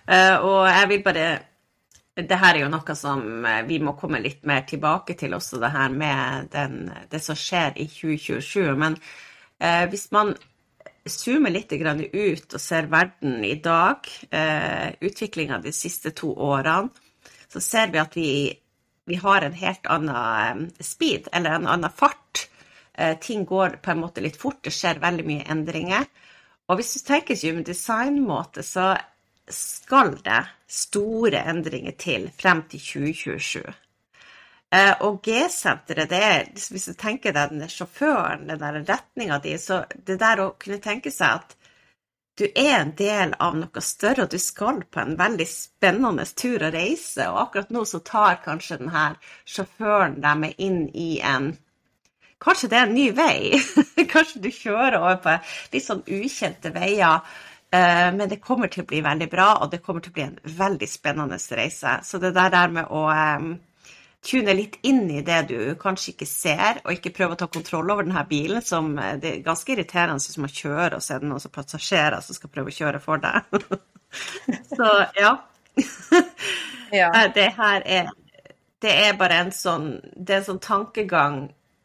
[0.05, 1.27] Uh, og jeg vil bare
[2.15, 5.59] det her er jo noe som eh, vi må komme litt mer tilbake til, også
[5.59, 6.77] det her med den,
[7.11, 8.69] det som skjer i 2027.
[8.79, 8.95] Men
[9.59, 10.33] Eh, hvis man
[11.05, 16.89] zoomer litt ut og ser verden i dag, eh, utviklinga de siste to årene,
[17.47, 18.31] så ser vi at vi,
[19.05, 22.49] vi har en helt annen eh, speed, eller en annen fart.
[23.19, 26.05] Ting går på en måte litt fort, det skjer veldig mye endringer.
[26.71, 28.93] Og hvis du tenker human design-måte, så
[29.51, 33.73] skal det store endringer til frem til 2027.
[34.75, 39.55] Eh, og G-senteret, det er Hvis du tenker deg den sjåføren, den der retninga di,
[39.61, 41.55] så det der å kunne tenke seg at
[42.35, 46.65] du er en del av noe større, og du skal på en veldig spennende tur
[46.67, 49.05] og reise, og akkurat nå så tar kanskje denne
[49.47, 51.53] sjåføren deg med inn i en
[52.45, 53.55] Kanskje det er en ny vei?
[54.13, 55.35] kanskje du kjører over på
[55.71, 57.23] litt sånn ukjente veier.
[57.71, 60.25] Eh, men det kommer til å bli veldig bra, og det kommer til å bli
[60.25, 61.95] en veldig spennende reise.
[62.03, 63.05] Så det der med å
[64.25, 67.91] tune litt inn i det du kanskje ikke ser, og ikke prøve å ta kontroll
[67.93, 71.23] over denne bilen, som eh, det er ganske irriterende som å kjøre, og så er
[71.23, 73.59] det noen passasjerer som skal prøve å kjøre for deg.
[74.75, 75.35] så ja.
[76.99, 77.09] ja.
[77.09, 78.13] Eh, det her er
[78.81, 81.37] Det er bare en sånn Det er en sånn tankegang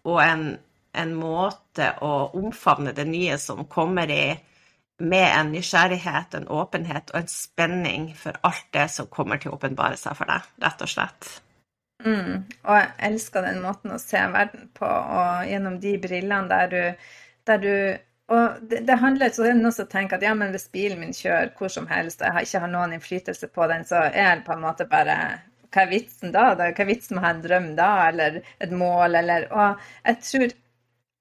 [0.07, 0.45] og en,
[0.95, 4.25] en måte å omfavne det nye som kommer i
[5.01, 9.57] med en nysgjerrighet, en åpenhet og en spenning for alt det som kommer til å
[9.57, 11.31] åpenbare seg for deg, rett og slett.
[12.05, 12.45] Mm.
[12.65, 17.11] Og jeg elsker den måten å se verden på, og gjennom de brillene der du,
[17.51, 17.75] der du
[18.31, 21.15] og det, det, handler så er det som tenker at ja, men hvis bilen min
[21.17, 24.47] kjører hvor som helst, og jeg ikke har noen innflytelse på den, så er det
[24.47, 25.17] på en måte bare
[25.71, 26.53] Hva er vitsen da?
[26.55, 30.21] Hva er vitsen med å ha en drøm da, eller et mål, eller Og jeg
[30.29, 30.55] tror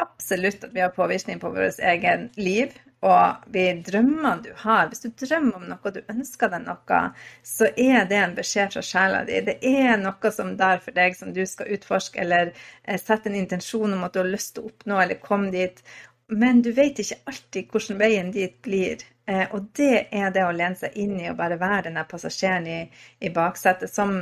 [0.05, 5.05] absolutt at vi har påvirkning på vårt eget liv og de drømmene du har Hvis
[5.05, 6.99] du drømmer om noe, du ønsker deg noe,
[7.43, 9.39] så er det en beskjed fra sjela di.
[9.47, 12.51] Det er noe som der for deg som du skal utforske, eller
[12.83, 15.79] eh, sette en intensjon om at du har lyst til å oppnå eller komme dit.
[16.27, 19.07] Men du vet ikke alltid hvordan veien dit blir.
[19.29, 22.67] Eh, og det er det å lene seg inn i og bare være den passasjeren
[22.67, 22.79] i,
[23.23, 24.19] i baksetet som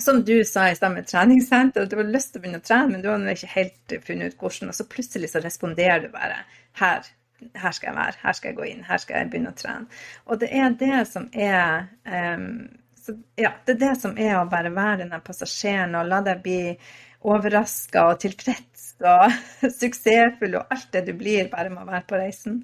[0.00, 2.64] som du sa i stad med treningssenter, at du har lyst til å begynne å
[2.64, 6.08] trene, men du har ikke helt funnet ut hvordan, og så plutselig så responderer du
[6.14, 6.38] bare.
[6.80, 7.04] Her,
[7.54, 10.00] her skal jeg være, her skal jeg gå inn, her skal jeg begynne å trene.
[10.26, 12.50] Og det er det som er um,
[13.00, 16.42] så, ja, det er det som er å bare være denne passasjeren og la deg
[16.44, 16.60] bli
[17.30, 19.32] overraska og tilfreds og
[19.80, 22.60] suksessfull og alt det du blir bare med å være på reisen.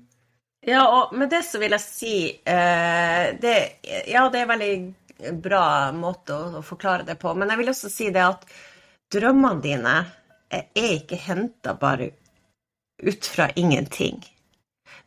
[0.66, 3.56] Ja, og med det så vil jeg si eh, det,
[4.10, 7.72] Ja, det er en veldig bra måte å, å, forklare det på, men jeg vil
[7.72, 8.48] også si det at
[9.14, 9.96] drømmene dine
[10.50, 12.10] er ikke henta bare
[13.02, 14.18] ut fra ingenting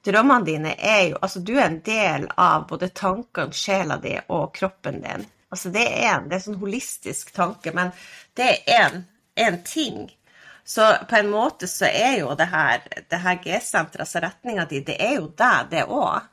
[0.10, 4.54] drømmene dine er jo Altså, du er en del av både tankene, sjela di og
[4.56, 5.26] kroppen din.
[5.50, 7.93] Altså, det er en, det er sånn holistisk tanke, men
[8.38, 9.02] det er
[9.39, 10.08] en ting.
[10.69, 15.00] Så på en måte så er jo det her, her G-senteret, altså retninga di, det
[15.02, 16.28] er jo deg, det òg.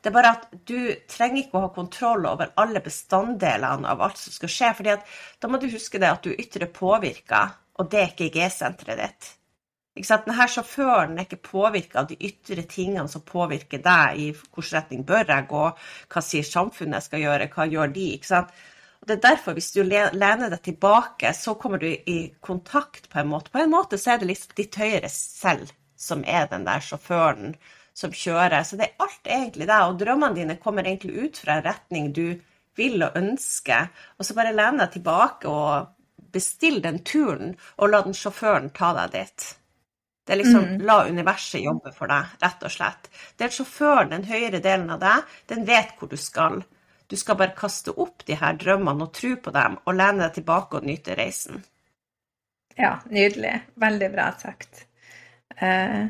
[0.00, 4.20] Det er bare at du trenger ikke å ha kontroll over alle bestanddelene av alt
[4.20, 4.70] som skal skje.
[4.78, 4.94] fordi
[5.42, 7.42] da må du huske det at du er ytre påvirka,
[7.76, 9.34] og det er ikke G-senteret ditt.
[9.98, 15.02] Denne sjåføren er ikke påvirka av de ytre tingene som påvirker deg i hvilken retning
[15.06, 15.64] bør jeg gå,
[16.14, 18.06] hva sier samfunnet skal gjøre, hva gjør de?
[18.14, 18.52] ikke sant?
[19.00, 23.18] Og det er derfor, hvis du lener deg tilbake, så kommer du i kontakt på
[23.18, 23.50] en måte.
[23.50, 27.54] På en måte så er det liksom ditt høyere selv som er den der sjåføren
[27.96, 28.62] som kjører.
[28.64, 32.12] Så det er alt egentlig deg, og drømmene dine kommer egentlig ut fra en retning
[32.16, 32.26] du
[32.78, 38.04] vil og ønsker, og så bare len deg tilbake og bestill den turen, og la
[38.04, 39.48] den sjåføren ta deg dit.
[40.26, 40.82] Det er liksom mm.
[40.86, 43.08] la universet jobbe for deg, rett og slett.
[43.36, 46.60] Det er sjåføren, den høyere delen av deg, den vet hvor du skal.
[47.10, 50.36] Du skal bare kaste opp de her drømmene og tro på dem, og lene deg
[50.38, 51.64] tilbake og nyte reisen.
[52.78, 53.56] Ja, nydelig.
[53.80, 54.84] Veldig bra sagt.
[55.56, 56.06] Eh,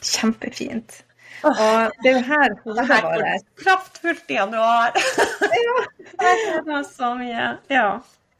[0.00, 1.00] kjempefint.
[1.44, 4.94] Og det er jo her hodet vårt Kraftfullt i januar.
[5.66, 5.76] ja.
[6.16, 7.48] Det er så mye.
[7.68, 7.88] Ja.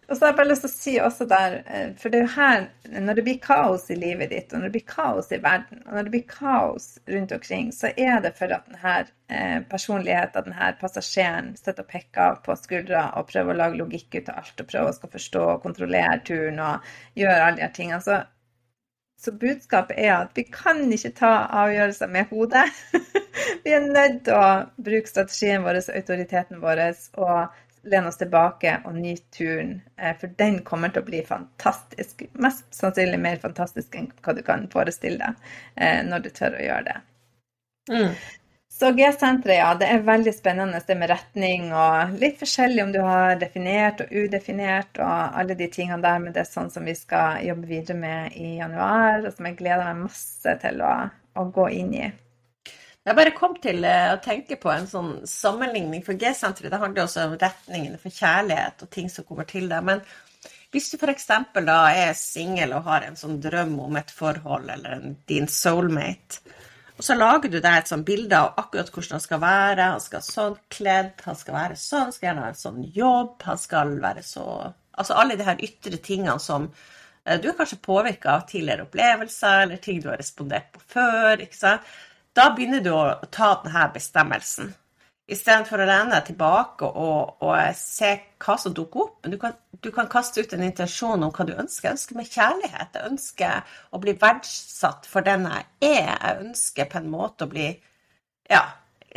[0.07, 2.27] Og så har jeg bare lyst til å si også der, eh, for det er
[2.27, 2.67] jo her
[3.07, 5.97] Når det blir kaos i livet ditt, og når det blir kaos i verden, og
[5.97, 8.95] når det blir kaos rundt omkring, så er det for at denne
[9.29, 14.31] eh, personligheten, denne passasjeren, sitter og peker på skuldra og prøver å lage logikk ut
[14.31, 17.75] av alt, og prøver å skal forstå og kontrollere turen og gjøre alle de her
[17.75, 18.01] tingene.
[18.07, 18.23] Så,
[19.19, 22.69] så budskapet er at vi kan ikke ta avgjørelser med hodet.
[23.67, 26.87] vi er nødt til å bruke strategien vår, autoriteten vår,
[27.19, 29.77] og lene oss tilbake og nyte turen.
[29.97, 32.27] Eh, for den kommer til å bli fantastisk.
[32.33, 36.67] Mest sannsynlig mer fantastisk enn hva du kan forestille deg eh, når du tør å
[36.67, 36.99] gjøre det.
[37.93, 38.11] Mm.
[38.77, 42.99] Så G-senteret, ja, det er veldig spennende det med retning og litt forskjellig om du
[43.01, 46.93] har definert og udefinert og alle de tingene der, men det er sånn som vi
[46.99, 50.93] skal jobbe videre med i januar, og som jeg gleder meg masse til å,
[51.41, 52.11] å gå inn i.
[53.07, 57.05] Jeg bare kom til eh, å tenke på en sånn sammenligning, for G-senteret det handler
[57.05, 59.85] også om retningene for kjærlighet og ting som kommer til deg.
[59.87, 60.01] Men
[60.75, 61.29] hvis du f.eks.
[61.69, 66.43] da er singel og har en sånn drøm om et forhold eller en, din soulmate,
[66.97, 69.87] og så lager du deg et sånt bilde av akkurat hvordan han skal være.
[69.93, 73.35] Han skal være sånn kledd, han skal være sånn, skal gjerne ha en sånn jobb,
[73.47, 74.49] han skal være så
[74.97, 79.67] Altså alle de her ytre tingene som eh, du er kanskje påvirka av tidligere opplevelser
[79.67, 81.43] eller ting du har respondert på før.
[81.45, 81.91] ikke sant?
[82.37, 84.75] Da begynner du å ta denne bestemmelsen.
[85.27, 88.13] Istedenfor å lene deg tilbake og, og, se
[88.45, 89.27] hva som dukker opp.
[89.27, 91.89] Du kan, du kan, kaste ut en intensjon om hva du ønsker.
[91.89, 92.95] Jeg ønsker meg kjærlighet.
[92.95, 96.13] Jeg ønsker å bli verdsatt for den jeg er.
[96.13, 97.71] Jeg ønsker på en måte å bli
[98.53, 98.63] ja,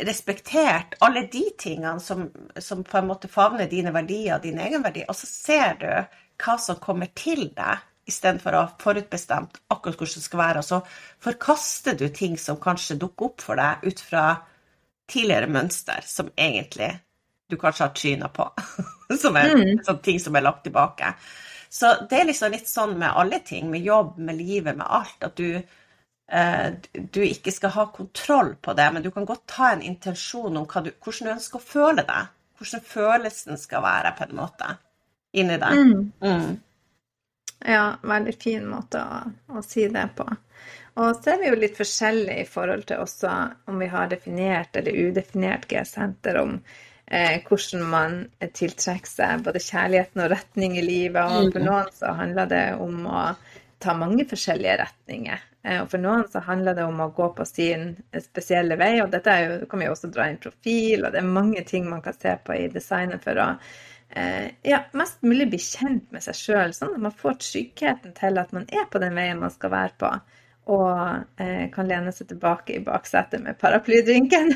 [0.08, 2.26] respektert alle de tingene som,
[2.58, 5.88] som, på en måte favner dine verdier og din egenverdi, og så ser du
[6.40, 10.66] hva som kommer til deg, istedenfor å ha forutbestemt akkurat hvordan det skal være, og
[10.66, 10.80] så
[11.26, 14.24] forkaster du ting som kanskje dukker opp for deg ut fra
[15.10, 16.92] tidligere mønster, som egentlig
[17.50, 18.46] du kanskje har tryna på.
[19.22, 19.76] som er mm.
[19.86, 21.14] sånn ting som er lagt tilbake.
[21.70, 25.22] Så det er liksom litt sånn med alle ting, med jobb, med livet, med alt,
[25.26, 25.62] at du
[26.32, 30.56] Eh, du ikke skal ha kontroll på det, men du kan godt ta en intensjon
[30.56, 32.28] om du, hvordan du ønsker å føle deg.
[32.60, 34.68] Hvordan følelsen skal være, på en måte,
[35.34, 35.80] inni deg.
[35.80, 36.04] Mm.
[36.22, 36.52] Mm.
[37.66, 39.18] Ja, veldig fin måte å,
[39.52, 40.26] å, si det på.
[41.00, 43.32] Og så er vi jo litt forskjellige i forhold til også
[43.70, 46.56] om vi har definert eller udefinert G-senter, om
[47.06, 51.20] eh, hvordan man tiltrekker seg både kjærligheten og retning i livet.
[51.20, 51.68] Og for mm.
[51.68, 53.28] noen så handler det om å
[53.80, 55.46] ta mange forskjellige retninger.
[55.62, 57.92] Eh, og for noen så handler det om å gå på sin
[58.24, 61.32] spesielle vei, og dette jo, kan vi jo også dra inn profil, og det er
[61.38, 63.50] mange ting man kan se på i designet for å
[64.66, 68.50] ja, mest mulig bli kjent med seg sjøl, sånn at man får tryggheten til at
[68.56, 70.10] man er på den veien man skal være på.
[70.70, 74.52] Og eh, kan lene seg tilbake i baksetet med paraplydrinken.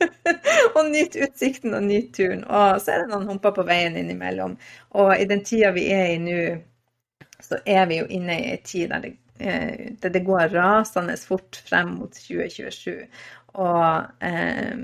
[0.76, 2.42] og nyte utsikten og nyte turen.
[2.48, 4.58] Og så er det noen humper på veien innimellom.
[5.00, 6.42] Og i den tida vi er i nå,
[7.44, 11.16] så er vi jo inne i ei tid der det Eh, der det går rasende
[11.16, 13.06] fort frem mot 2027.
[13.46, 14.78] Og eh,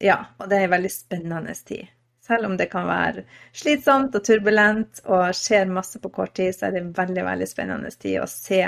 [0.00, 1.90] ja, og det er ei veldig spennende tid.
[2.28, 3.24] Selv om det kan være
[3.56, 7.48] slitsomt og turbulent og skjer masse på kort tid, så er det en veldig, veldig
[7.48, 8.62] spennende tid å se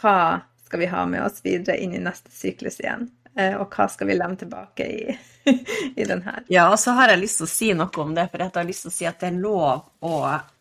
[0.00, 0.18] hva
[0.66, 3.06] skal vi ha med oss videre inn i neste syklus igjen.
[3.38, 5.14] Eh, og hva skal vi lemme tilbake i,
[6.00, 6.42] i den her.
[6.52, 8.68] Ja, og så har jeg lyst til å si noe om det, for jeg har
[8.68, 10.18] lyst til å si at det er lov å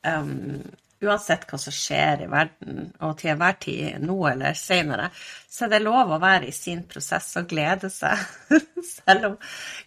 [0.07, 0.61] um,
[1.01, 5.09] uansett hva som skjer i verden, og til enhver tid, nå eller senere,
[5.49, 8.21] så er det lov å være i sin prosess og glede seg,
[8.95, 9.37] selv om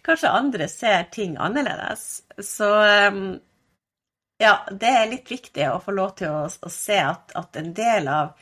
[0.05, 2.07] kanskje andre ser ting annerledes.
[2.43, 3.23] Så ehm,
[4.41, 7.71] ja, det er litt viktig å få lov til å, å se at, at, en
[7.75, 8.35] del av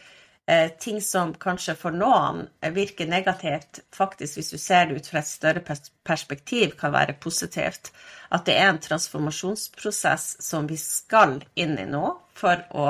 [0.79, 2.41] ting som kanskje for noen
[2.75, 5.61] virker negativt, faktisk hvis du ser det ut fra et større
[6.03, 7.93] perspektiv, kan være positivt
[8.33, 12.03] at det er en transformasjonsprosess som vi skal inn i nå
[12.35, 12.87] for å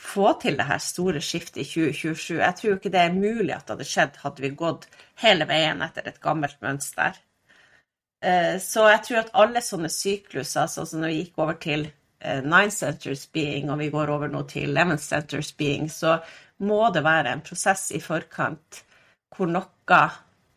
[0.00, 2.38] få til det her store skiftet i 2027.
[2.40, 4.86] Jeg tror ikke det er mulig at det hadde skjedd hadde vi gått
[5.20, 7.18] hele veien etter et gammelt mønster.
[8.24, 11.86] Eh, så jeg tror at alle sånne sykluser, sånn som når vi gikk over til
[11.88, 16.18] eh, nine centers being, og vi går over nå til eleven centers being, så
[16.60, 18.82] må det være en prosess i forkant
[19.36, 20.00] hvor noe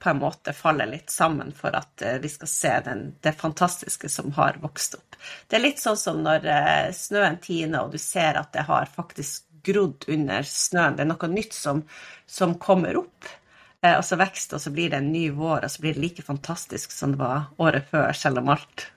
[0.04, 4.10] på en måte faller litt sammen for at eh, vi skal se den, det fantastiske
[4.12, 5.16] som har vokst opp.
[5.48, 8.92] Det er litt sånn som når eh, snøen tiner, og du ser at det har
[8.92, 10.98] faktisk grodd under snøen.
[10.98, 11.80] Det er noe nytt som,
[12.28, 13.32] som kommer opp.
[13.80, 16.04] Eh, og så vokser og så blir det en ny vår, og så blir det
[16.04, 18.90] like fantastisk som det var året før, selv om alt,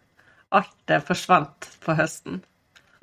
[0.59, 2.43] alt forsvant på høsten.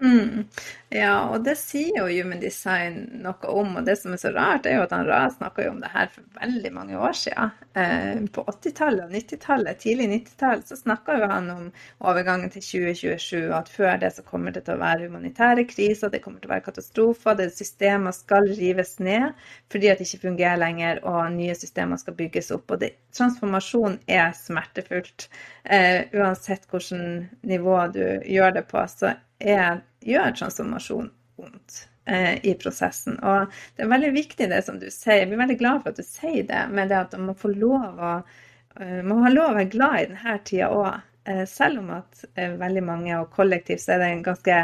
[0.03, 0.47] Mm.
[0.91, 3.77] Ja, og det sier jo Human Design noe om.
[3.79, 6.09] Og det som er så rart, er jo at han Ra snakka om det her
[6.11, 7.53] for veldig mange år siden.
[7.79, 11.63] Eh, på 80-tallet og 90-tallet, tidlig 90-tall, så snakka jo han om
[12.03, 16.11] overgangen til 2027, og at før det så kommer det til å være humanitære kriser,
[16.13, 19.31] det kommer til å være katastrofer, det systemer skal rives ned
[19.73, 22.75] fordi at det ikke fungerer lenger, og nye systemer skal bygges opp.
[22.75, 25.29] Og det, transformasjon er smertefullt.
[25.63, 32.55] Eh, uansett hvilket nivå du gjør det på, så er, gjør transformasjon vondt eh, i
[32.59, 33.19] prosessen.
[33.19, 35.23] Og det er veldig viktig det som du sier.
[35.23, 37.99] Jeg blir veldig glad for at du sier det, med det at man får lov
[37.99, 41.01] å uh, man har lov å være glad i denne tida òg.
[41.25, 44.55] Eh, selv om at eh, veldig mange, og kollektivt, så er det en ganske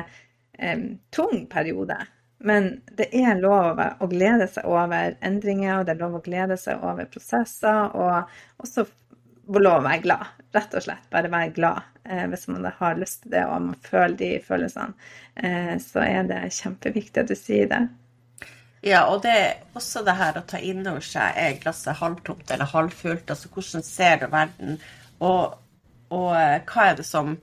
[0.59, 0.81] eh,
[1.15, 1.97] tung periode.
[2.43, 6.57] Men det er lov å glede seg over endringer, og det er lov å glede
[6.59, 8.85] seg over prosesser, og også
[9.57, 10.35] lov å være glad.
[10.53, 13.79] Rett og slett bare være glad eh, hvis man har lyst til det og man
[13.85, 15.09] føler de følelsene.
[15.35, 17.81] Eh, så er det kjempeviktig at du sier det.
[18.85, 22.51] Ja, og det er også det her å ta inn over seg er glasset halvtomt
[22.53, 23.27] eller halvfullt.
[23.33, 24.79] Altså hvordan ser du verden,
[25.19, 25.57] og,
[26.15, 27.35] og eh, hva er det som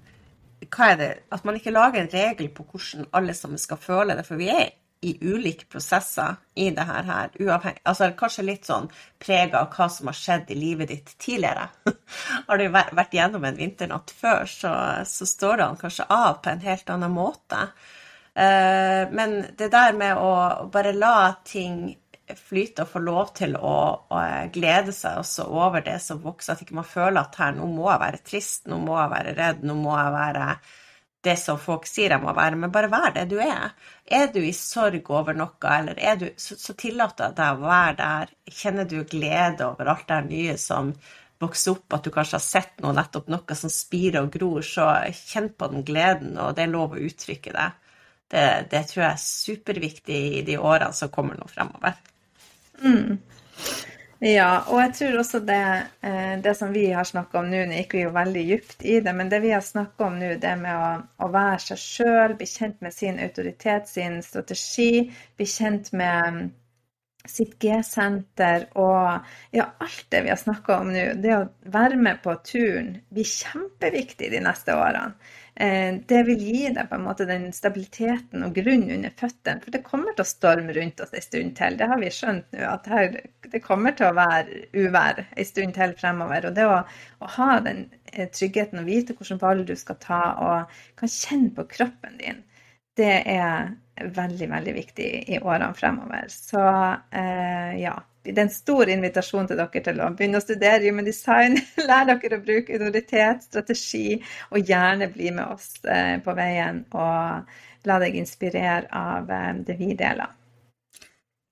[0.72, 4.16] hva er det, At man ikke lager en regel på hvordan alle sammen skal føle
[4.16, 4.24] det.
[4.26, 8.88] For vi er i ulike prosesser i det her, uavhengig Altså kanskje litt sånn
[9.22, 11.68] prega av hva som har skjedd i livet ditt tidligere.
[12.48, 14.72] har du vært gjennom en vinternatt før, så,
[15.04, 17.68] så står han kanskje av på en helt annen måte.
[18.36, 20.32] Uh, men det der med å
[20.72, 21.94] bare la ting
[22.34, 23.76] flyte og få lov til å,
[24.10, 24.22] å,
[24.52, 27.86] glede seg også over det som vokser, at ikke man føler at her, nå må
[27.90, 30.48] jeg være trist, nå må jeg være redd, nå må jeg være
[31.26, 33.74] det som folk sier jeg må være, men bare vær det du er.
[34.06, 37.68] Er du i sorg over noe, eller er du, så, så tillater jeg deg å
[37.68, 38.34] være der.
[38.60, 40.92] Kjenner du glede over alt det nye som
[41.42, 44.88] vokser opp, at du kanskje har sett noe, nettopp noe som spirer og gror, så
[45.12, 47.68] kjenn på den gleden, og det er lov å uttrykke det.
[48.26, 51.98] Det, det tror jeg er superviktig i de årene som kommer nå fremover.
[52.82, 53.18] Mm.
[54.26, 55.64] Ja, og jeg tror også det,
[56.02, 58.96] eh, det som vi har snakka om nå, nå gikk vi jo veldig dypt i
[59.04, 60.88] det, men det vi har snakka om nå, det med å,
[61.22, 65.04] å være seg sjøl, bli kjent med sin autoritet, sin strategi,
[65.38, 66.40] bli kjent med
[67.30, 72.22] sitt G-senter og ja, alt det vi har snakka om nå, det å være med
[72.24, 75.14] på turen, blir kjempeviktig de neste årene.
[75.60, 79.62] Eh, det vil gi deg på en måte den stabiliteten og grunnen under føttene.
[79.64, 81.78] For det kommer til å storme rundt oss en stund til.
[81.80, 83.16] Det har vi skjønt nå, at her,
[83.54, 86.50] det kommer til å være uvær en stund til fremover.
[86.50, 86.82] Og det å,
[87.24, 91.54] å ha den eh, tryggheten og vite hvilken valg du skal ta, og kan kjenne
[91.56, 92.44] på kroppen din,
[93.00, 93.72] det er
[94.16, 96.28] veldig, veldig viktig i årene fremover.
[96.32, 96.60] Så
[97.16, 97.96] eh, ja.
[98.32, 101.58] Det er en stor invitasjon til dere til å begynne å studere human design.
[101.78, 104.16] Lære dere å bruke autoritet, strategi,
[104.50, 106.82] og gjerne bli med oss eh, på veien.
[106.96, 110.34] Og la deg inspirere av eh, det vi deler.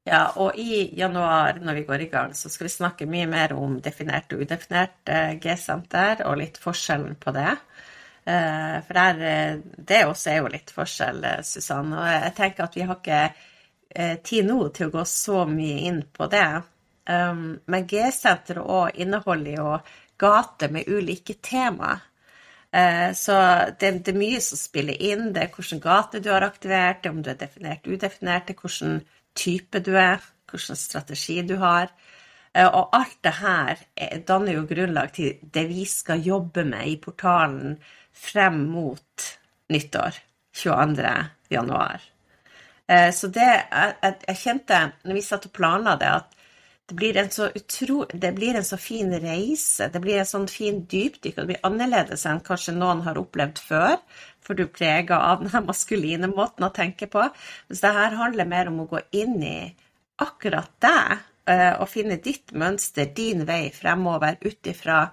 [0.05, 3.55] Ja, og i januar når vi går i gang, så skal vi snakke mye mer
[3.57, 7.57] om definert og udefinert eh, G-senter, og litt forskjellen på det.
[8.25, 11.91] For der, det også er jo litt forskjell, Susann.
[11.93, 13.19] Og jeg tenker at vi har ikke
[14.27, 16.49] tid nå til å gå så mye inn på det.
[17.07, 19.69] Um, men G-senteret òg inneholder jo
[20.19, 21.97] gater med ulike tema.
[23.15, 23.35] Så
[23.79, 25.29] det, det, er mye som spiller inn.
[25.31, 28.97] Det er hvilken gate du har aktivert, om du er definert, udefinert, det er hvilken
[29.39, 31.93] type du er, hvilken strategi du har.
[32.55, 33.85] Og alt det her
[34.27, 37.79] danner jo grunnlag til det vi skal jobbe med i portalen
[38.15, 39.31] frem mot
[39.75, 40.19] nyttår,
[40.55, 41.15] 22.
[41.51, 42.14] januar.
[42.91, 46.35] Eh, så det jeg, jeg kjente når vi satt og planla det, at
[46.85, 49.89] det blir, utro, det blir en så fin reise.
[49.89, 53.63] Det blir en sånn fin dypdykk, og det blir annerledes enn kanskje noen har opplevd
[53.65, 53.95] før.
[54.45, 57.25] For du er prega av den maskuline måten å tenke på.
[57.71, 59.59] Så det her handler mer om å gå inn i
[60.21, 65.07] akkurat deg, eh, og finne ditt mønster, din vei fremover ut ifra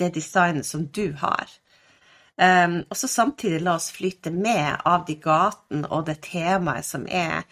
[0.00, 1.44] det designet som du har.
[2.38, 7.08] Um, og så samtidig la oss flyte med av de gatene og det temaet som
[7.10, 7.42] er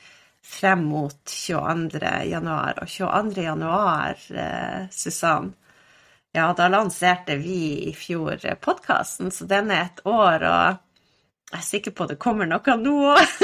[0.47, 2.03] frem mot 22.
[2.31, 2.79] januar.
[2.83, 3.43] Og 22.
[3.49, 5.51] januar, uh, Susann,
[6.37, 10.83] ja, da lanserte vi i fjor podkasten, så den er et år, og
[11.51, 13.37] jeg er sikker på det kommer noe nå òg.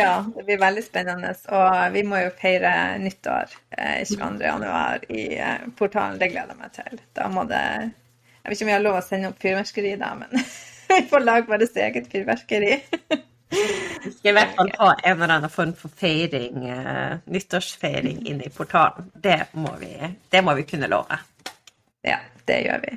[0.00, 1.32] ja, det blir veldig spennende.
[1.48, 6.18] Og vi må jo feire nyttår eh, 22.1 i eh, portalen.
[6.20, 7.00] Det gleder jeg meg til.
[7.16, 7.64] Da må det
[8.40, 10.44] jeg vet ikke om jeg har lov å sende opp fyrverkeri da, men
[10.90, 12.78] vi får lage vårt eget fyrverkeri.
[13.50, 18.46] Vi skal i hvert fall ha en eller annen form for feiring, uh, nyttårsfeiring inne
[18.46, 19.10] i portalen.
[19.14, 19.92] Det må, vi,
[20.30, 21.18] det må vi kunne love.
[22.06, 22.94] Ja, det gjør vi.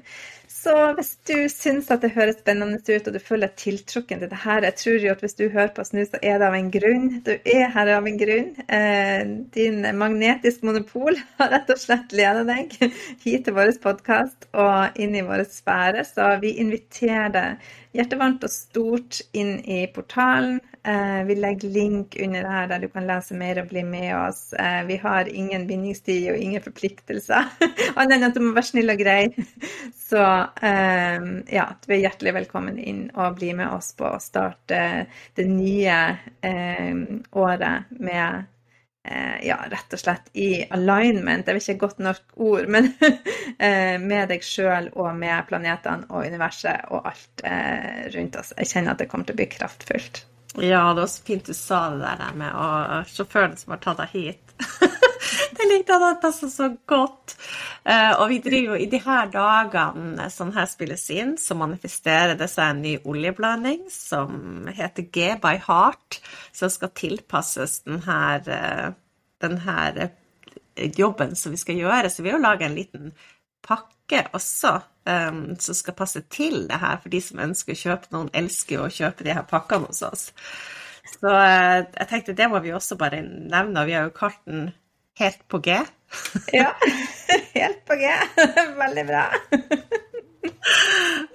[0.64, 4.30] Så hvis du syns at det høres spennende ut, og du føler deg tiltrukken til
[4.32, 6.48] det her Jeg tror jo at hvis du hører på oss nå, så er det
[6.48, 7.10] av en grunn.
[7.26, 8.54] Du er her av en grunn.
[8.78, 9.24] Eh,
[9.58, 12.78] din magnetisk monopol har rett og slett ledet deg
[13.26, 16.06] hit til vår podkast og inn i vår sfære.
[16.08, 20.62] Så vi inviterer deg hjertevarmt og stort inn i portalen.
[20.88, 24.10] Eh, vi legger link under det her der du kan lese mer og bli med
[24.18, 24.52] oss.
[24.60, 27.48] Eh, vi har ingen bindingstid og ingen forpliktelser,
[27.96, 29.30] annet enn at du må være snill og grei.
[30.10, 34.82] Så eh, ja, du er hjertelig velkommen inn og bli med oss på å starte
[35.38, 35.96] det nye
[36.44, 38.50] året med
[39.44, 41.48] ja, rett og slett i alignment.
[41.48, 42.92] Jeg vet ikke godt nok ord, men
[44.10, 47.48] med deg sjøl og med planetene og universet og alt
[48.16, 48.54] rundt oss.
[48.60, 50.24] Jeg kjenner at det kommer til å bli kraftfullt.
[50.62, 54.04] Ja, det var så fint du sa det der med og sjåføren som har tatt
[54.04, 54.54] deg hit.
[55.58, 57.34] det likte han passet så godt.
[57.82, 62.38] Uh, og vi driver jo i de her dagene som her spilles inn, så manifesterer
[62.40, 66.22] det seg en ny oljeblanding som heter G by Heart,
[66.54, 68.94] som skal tilpasses den her, uh,
[69.42, 70.04] den her
[70.78, 72.14] jobben som vi skal gjøre.
[72.14, 73.14] Så vi har laga en liten
[73.66, 78.12] pakke også um, som skal passe til det her, for de som ønsker å kjøpe.
[78.16, 80.30] Noen elsker jo å kjøpe de her pakkene hos oss.
[81.16, 84.42] Så uh, jeg tenkte det må vi også bare nevne, og vi har jo kalt
[84.50, 84.72] den
[85.20, 85.76] Helt på G.
[86.58, 86.72] ja.
[87.54, 88.08] Helt på G.
[88.82, 89.28] Veldig bra.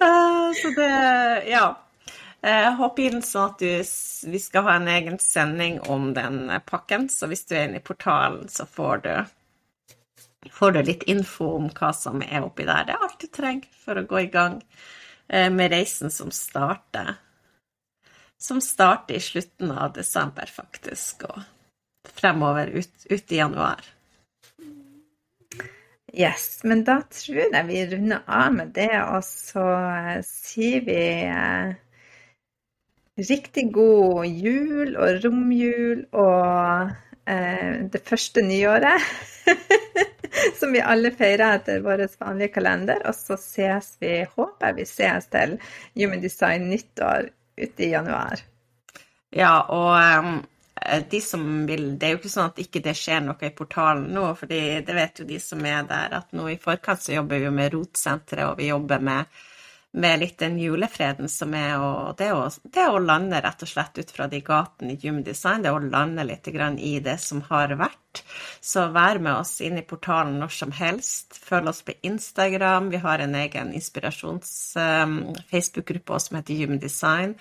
[0.03, 0.89] uh, så det
[1.47, 1.67] Ja.
[2.39, 3.87] Jeg hopp inn sånn at du,
[4.31, 7.09] vi skal ha en egen sending om den pakken.
[7.11, 9.11] Så hvis du er inne i portalen, så får du
[10.47, 12.87] får du litt info om hva som er oppi der.
[12.87, 14.59] Det er alt du trenger for å gå i gang
[15.27, 17.17] eh, med reisen som starter.
[18.39, 21.41] Som starter i slutten av desember, faktisk, og
[22.15, 23.83] fremover ut, ut i januar.
[26.15, 31.03] Yes, men da tror jeg vi runder av med det, og så eh, sier vi
[31.27, 31.75] eh,
[33.29, 36.95] riktig god jul og romjul og
[37.29, 39.03] eh, det første nyåret.
[40.59, 43.01] som vi alle feirer etter vår vanlige kalender.
[43.09, 45.57] Og så ses vi, håper vi ses til
[45.95, 48.45] Human Design nyttår ute i januar.
[49.35, 49.93] Ja, og
[50.25, 50.39] um,
[51.11, 54.07] de som vil Det er jo ikke sånn at ikke det skjer noe i portalen
[54.15, 57.41] nå, for det vet jo de som er der, at nå i forkant så jobber
[57.41, 59.39] vi jo med Rotsenteret, og vi jobber med
[59.91, 63.97] med litt den julefreden som er, og det å, det å lande rett og slett
[63.97, 67.73] ut fra de gatene i Human Design, det å lande litt i det som har
[67.79, 68.23] vært.
[68.61, 71.45] Så vær med oss inn i portalen når som helst.
[71.45, 72.89] Følg oss på Instagram.
[72.93, 77.35] Vi har en egen inspirasjons-Facebook-gruppe um, som heter Human Design.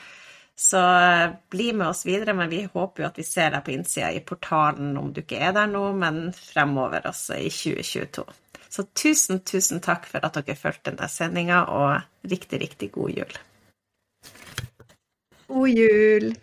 [0.57, 3.71] Så uh, bli med oss videre, men vi håper jo at vi ser deg på
[3.77, 8.25] innsida i portalen om du ikke er der nå, men fremover også i 2022.
[8.69, 13.39] Så tusen, tusen takk for at dere fulgte denne sendinga, og riktig, riktig god jul.
[15.49, 16.35] God jul.